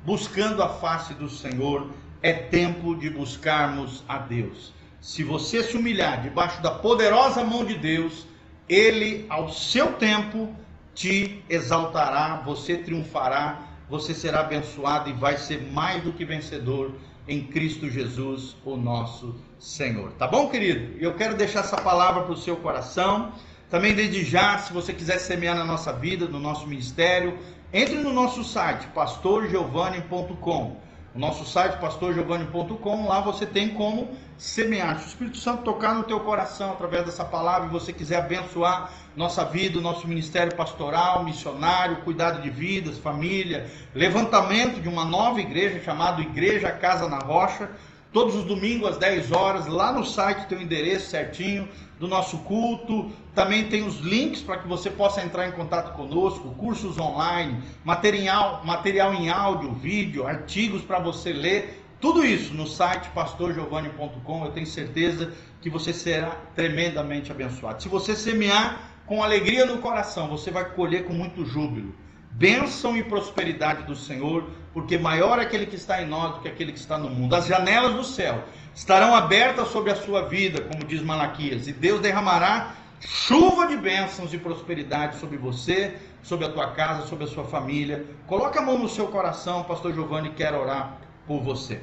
buscando 0.03 0.63
a 0.63 0.69
face 0.69 1.13
do 1.13 1.29
Senhor. 1.29 1.89
É 2.21 2.31
tempo 2.31 2.95
de 2.95 3.09
buscarmos 3.09 4.01
a 4.07 4.17
Deus. 4.17 4.73
Se 5.01 5.25
você 5.25 5.61
se 5.61 5.75
humilhar 5.75 6.21
debaixo 6.21 6.61
da 6.61 6.71
poderosa 6.71 7.43
mão 7.43 7.65
de 7.65 7.75
Deus, 7.75 8.25
Ele, 8.69 9.25
ao 9.27 9.49
seu 9.49 9.91
tempo, 9.93 10.55
te 10.95 11.43
exaltará, 11.49 12.41
você 12.45 12.77
triunfará, 12.77 13.61
você 13.89 14.13
será 14.13 14.39
abençoado 14.39 15.09
e 15.09 15.13
vai 15.13 15.37
ser 15.37 15.61
mais 15.73 16.01
do 16.01 16.13
que 16.13 16.23
vencedor 16.23 16.93
em 17.27 17.43
Cristo 17.43 17.89
Jesus, 17.89 18.55
o 18.65 18.75
nosso 18.75 19.35
Senhor. 19.59 20.11
Tá 20.13 20.27
bom, 20.27 20.49
querido? 20.49 20.97
Eu 20.99 21.13
quero 21.13 21.35
deixar 21.35 21.61
essa 21.61 21.77
palavra 21.77 22.23
para 22.23 22.33
o 22.33 22.37
seu 22.37 22.57
coração. 22.57 23.31
Também 23.69 23.93
desde 23.93 24.23
já, 24.23 24.57
se 24.59 24.71
você 24.73 24.93
quiser 24.93 25.17
semear 25.19 25.55
na 25.55 25.65
nossa 25.65 25.91
vida, 25.91 26.27
no 26.27 26.39
nosso 26.39 26.67
ministério, 26.67 27.37
entre 27.71 27.95
no 27.95 28.13
nosso 28.13 28.43
site 28.43 28.85
pastorgiovanni.com. 28.87 30.77
O 31.15 31.19
nosso 31.19 31.45
site 31.45 31.77
pastorgiovanni.com, 31.77 33.07
lá 33.07 33.21
você 33.21 33.45
tem 33.45 33.69
como 33.75 34.09
semear. 34.35 34.97
Se 34.97 35.05
o 35.05 35.07
Espírito 35.09 35.37
Santo 35.37 35.61
tocar 35.61 35.93
no 35.93 36.03
teu 36.03 36.19
coração 36.21 36.71
através 36.71 37.05
dessa 37.05 37.23
palavra 37.23 37.67
e 37.67 37.71
você 37.71 37.93
quiser 37.93 38.17
abençoar 38.17 38.91
nossa 39.15 39.45
vida, 39.45 39.79
nosso 39.79 40.07
ministério 40.07 40.55
pastoral, 40.55 41.23
missionário, 41.23 41.97
cuidado 41.97 42.41
de 42.41 42.49
vidas, 42.49 42.97
família, 42.97 43.69
levantamento 43.93 44.81
de 44.81 44.89
uma 44.89 45.05
nova 45.05 45.39
igreja 45.39 45.79
chamada 45.83 46.19
Igreja 46.19 46.71
Casa 46.71 47.07
na 47.07 47.19
Rocha, 47.19 47.69
todos 48.13 48.35
os 48.35 48.45
domingos 48.45 48.87
às 48.87 48.97
10 48.97 49.31
horas, 49.31 49.65
lá 49.65 49.91
no 49.91 50.05
site 50.05 50.45
tem 50.47 50.59
o 50.59 50.61
endereço 50.61 51.09
certinho 51.09 51.67
do 51.99 52.07
nosso 52.07 52.37
culto, 52.39 53.11
também 53.33 53.67
tem 53.67 53.83
os 53.83 53.99
links 53.99 54.41
para 54.41 54.57
que 54.57 54.67
você 54.67 54.89
possa 54.89 55.23
entrar 55.23 55.47
em 55.47 55.51
contato 55.51 55.93
conosco, 55.95 56.51
cursos 56.51 56.99
online, 56.99 57.61
material, 57.83 58.63
material 58.63 59.13
em 59.15 59.29
áudio, 59.29 59.73
vídeo, 59.73 60.27
artigos 60.27 60.83
para 60.83 60.99
você 60.99 61.33
ler, 61.33 61.83
tudo 61.99 62.23
isso 62.23 62.53
no 62.53 62.67
site 62.67 63.09
pastorgiovanni.com, 63.09 64.45
eu 64.45 64.51
tenho 64.51 64.67
certeza 64.67 65.33
que 65.61 65.69
você 65.69 65.91
será 65.91 66.31
tremendamente 66.53 67.31
abençoado. 67.31 67.81
Se 67.81 67.89
você 67.89 68.15
semear 68.15 68.91
com 69.07 69.23
alegria 69.23 69.65
no 69.65 69.79
coração, 69.79 70.27
você 70.27 70.51
vai 70.51 70.65
colher 70.71 71.05
com 71.05 71.13
muito 71.13 71.45
júbilo. 71.45 71.95
Bênção 72.35 72.97
e 72.97 73.03
prosperidade 73.03 73.83
do 73.83 73.95
Senhor, 73.95 74.49
porque 74.73 74.97
maior 74.97 75.37
é 75.37 75.43
aquele 75.43 75.67
que 75.67 75.75
está 75.75 76.01
em 76.01 76.07
nós 76.07 76.33
do 76.33 76.41
que 76.41 76.47
aquele 76.47 76.71
que 76.71 76.79
está 76.79 76.97
no 76.97 77.09
mundo. 77.09 77.35
As 77.35 77.45
janelas 77.45 77.93
do 77.93 78.03
céu 78.03 78.43
estarão 78.73 79.15
abertas 79.15 79.67
sobre 79.67 79.91
a 79.91 79.95
sua 79.95 80.23
vida, 80.23 80.61
como 80.61 80.83
diz 80.83 81.01
Malaquias, 81.01 81.67
e 81.67 81.71
Deus 81.71 82.01
derramará 82.01 82.73
chuva 82.99 83.67
de 83.67 83.77
bênçãos 83.77 84.33
e 84.33 84.37
prosperidade 84.39 85.19
sobre 85.19 85.37
você, 85.37 85.95
sobre 86.23 86.45
a 86.45 86.49
tua 86.49 86.71
casa, 86.71 87.07
sobre 87.07 87.25
a 87.25 87.27
sua 87.27 87.43
família. 87.43 88.03
Coloque 88.25 88.57
a 88.57 88.61
mão 88.61 88.79
no 88.79 88.89
seu 88.89 89.07
coração, 89.07 89.63
pastor 89.63 89.93
Giovanni 89.93 90.31
quer 90.31 90.55
orar 90.55 90.97
por 91.27 91.39
você. 91.41 91.81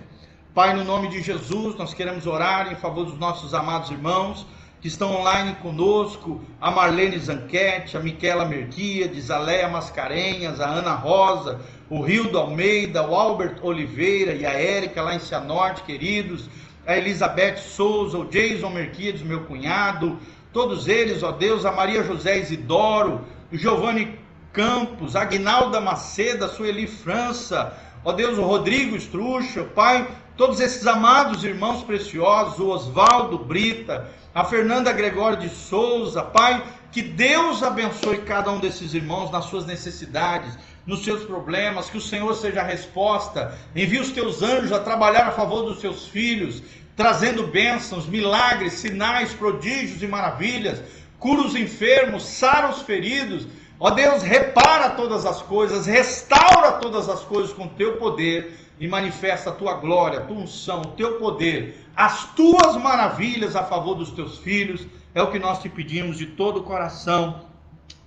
Pai, 0.53 0.75
no 0.75 0.83
nome 0.83 1.09
de 1.09 1.23
Jesus, 1.23 1.77
nós 1.77 1.95
queremos 1.95 2.27
orar 2.27 2.73
em 2.73 2.77
favor 2.77 3.05
dos 3.05 3.17
nossos 3.17 3.55
amados 3.55 3.91
irmãos 3.91 4.45
que 4.81 4.89
estão 4.89 5.15
online 5.15 5.55
conosco, 5.57 6.41
a 6.61 6.71
Marlene 6.71 7.19
Zanquete, 7.19 7.97
a 7.97 8.01
Miquela 8.01 8.47
Merquiades, 8.47 9.31
a 9.31 9.39
Leia 9.39 9.69
Mascarenhas, 9.69 10.59
a 10.59 10.67
Ana 10.67 10.95
Rosa, 10.95 11.61
o 11.91 12.01
Rio 12.01 12.25
do 12.25 12.39
Almeida, 12.39 13.07
o 13.07 13.15
Albert 13.15 13.59
Oliveira 13.63 14.33
e 14.33 14.47
a 14.47 14.53
Érica 14.53 15.03
lá 15.03 15.15
em 15.15 15.19
Cianorte, 15.19 15.83
queridos, 15.83 16.49
a 16.87 16.97
Elizabeth 16.97 17.59
Souza, 17.59 18.17
o 18.17 18.25
Jason 18.25 18.71
Merquiades, 18.71 19.23
meu 19.23 19.41
cunhado, 19.41 20.19
todos 20.51 20.89
eles, 20.89 21.23
ó 21.23 21.31
Deus, 21.31 21.67
a 21.67 21.73
Maria 21.73 22.03
José 22.03 22.39
Isidoro, 22.39 23.21
o 23.53 23.59
Giovanni 23.59 24.19
Campos, 24.53 25.15
a 25.15 25.23
Aguinalda 25.23 25.79
Maceda, 25.79 26.49
Sueli 26.49 26.87
França, 26.87 27.77
ó 28.03 28.13
Deus, 28.13 28.39
o 28.39 28.43
Rodrigo 28.43 28.97
Estrucha, 28.97 29.63
Pai, 29.63 30.09
todos 30.41 30.59
esses 30.59 30.87
amados 30.87 31.45
irmãos 31.45 31.83
preciosos, 31.83 32.59
o 32.59 32.69
Oswaldo 32.69 33.37
Brita, 33.37 34.09
a 34.35 34.43
Fernanda 34.43 34.91
Gregório 34.91 35.37
de 35.37 35.51
Souza, 35.51 36.23
Pai, 36.23 36.65
que 36.91 37.03
Deus 37.03 37.63
abençoe 37.63 38.23
cada 38.23 38.51
um 38.51 38.59
desses 38.59 38.95
irmãos 38.95 39.31
nas 39.31 39.45
suas 39.45 39.67
necessidades, 39.67 40.59
nos 40.87 41.05
seus 41.05 41.25
problemas, 41.25 41.91
que 41.91 41.99
o 41.99 42.01
Senhor 42.01 42.35
seja 42.35 42.63
a 42.63 42.65
resposta. 42.65 43.55
Envie 43.77 44.01
os 44.01 44.13
teus 44.13 44.43
anjos 44.43 44.73
a 44.73 44.81
trabalhar 44.81 45.27
a 45.27 45.33
favor 45.33 45.65
dos 45.65 45.79
seus 45.79 46.09
filhos, 46.09 46.63
trazendo 46.97 47.47
bênçãos, 47.47 48.07
milagres, 48.07 48.73
sinais, 48.73 49.35
prodígios 49.35 50.03
e 50.03 50.07
maravilhas. 50.07 50.83
Cura 51.19 51.43
os 51.43 51.55
enfermos, 51.55 52.23
sara 52.23 52.71
os 52.71 52.81
feridos. 52.81 53.47
Ó 53.79 53.91
Deus, 53.91 54.23
repara 54.23 54.89
todas 54.89 55.27
as 55.27 55.43
coisas, 55.43 55.85
restaura 55.85 56.73
todas 56.81 57.11
as 57.11 57.21
coisas 57.21 57.53
com 57.53 57.69
teu 57.69 57.99
poder 57.99 58.70
e 58.81 58.89
manifesta 58.89 59.51
a 59.51 59.53
tua 59.53 59.75
glória, 59.75 60.21
a 60.21 60.23
tua 60.23 60.39
unção, 60.39 60.81
o 60.81 60.87
teu 60.93 61.19
poder, 61.19 61.87
as 61.95 62.35
tuas 62.35 62.77
maravilhas 62.79 63.55
a 63.55 63.63
favor 63.63 63.95
dos 63.95 64.11
teus 64.11 64.39
filhos. 64.39 64.87
É 65.15 65.23
o 65.23 65.31
que 65.31 65.39
nós 65.39 65.61
te 65.61 65.69
pedimos 65.69 66.17
de 66.17 66.25
todo 66.25 66.61
o 66.61 66.63
coração, 66.63 67.43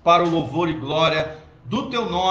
para 0.03 0.23
o 0.23 0.29
louvor 0.29 0.67
e 0.67 0.73
glória 0.73 1.37
do 1.65 1.89
teu 1.89 2.09
nome. 2.09 2.23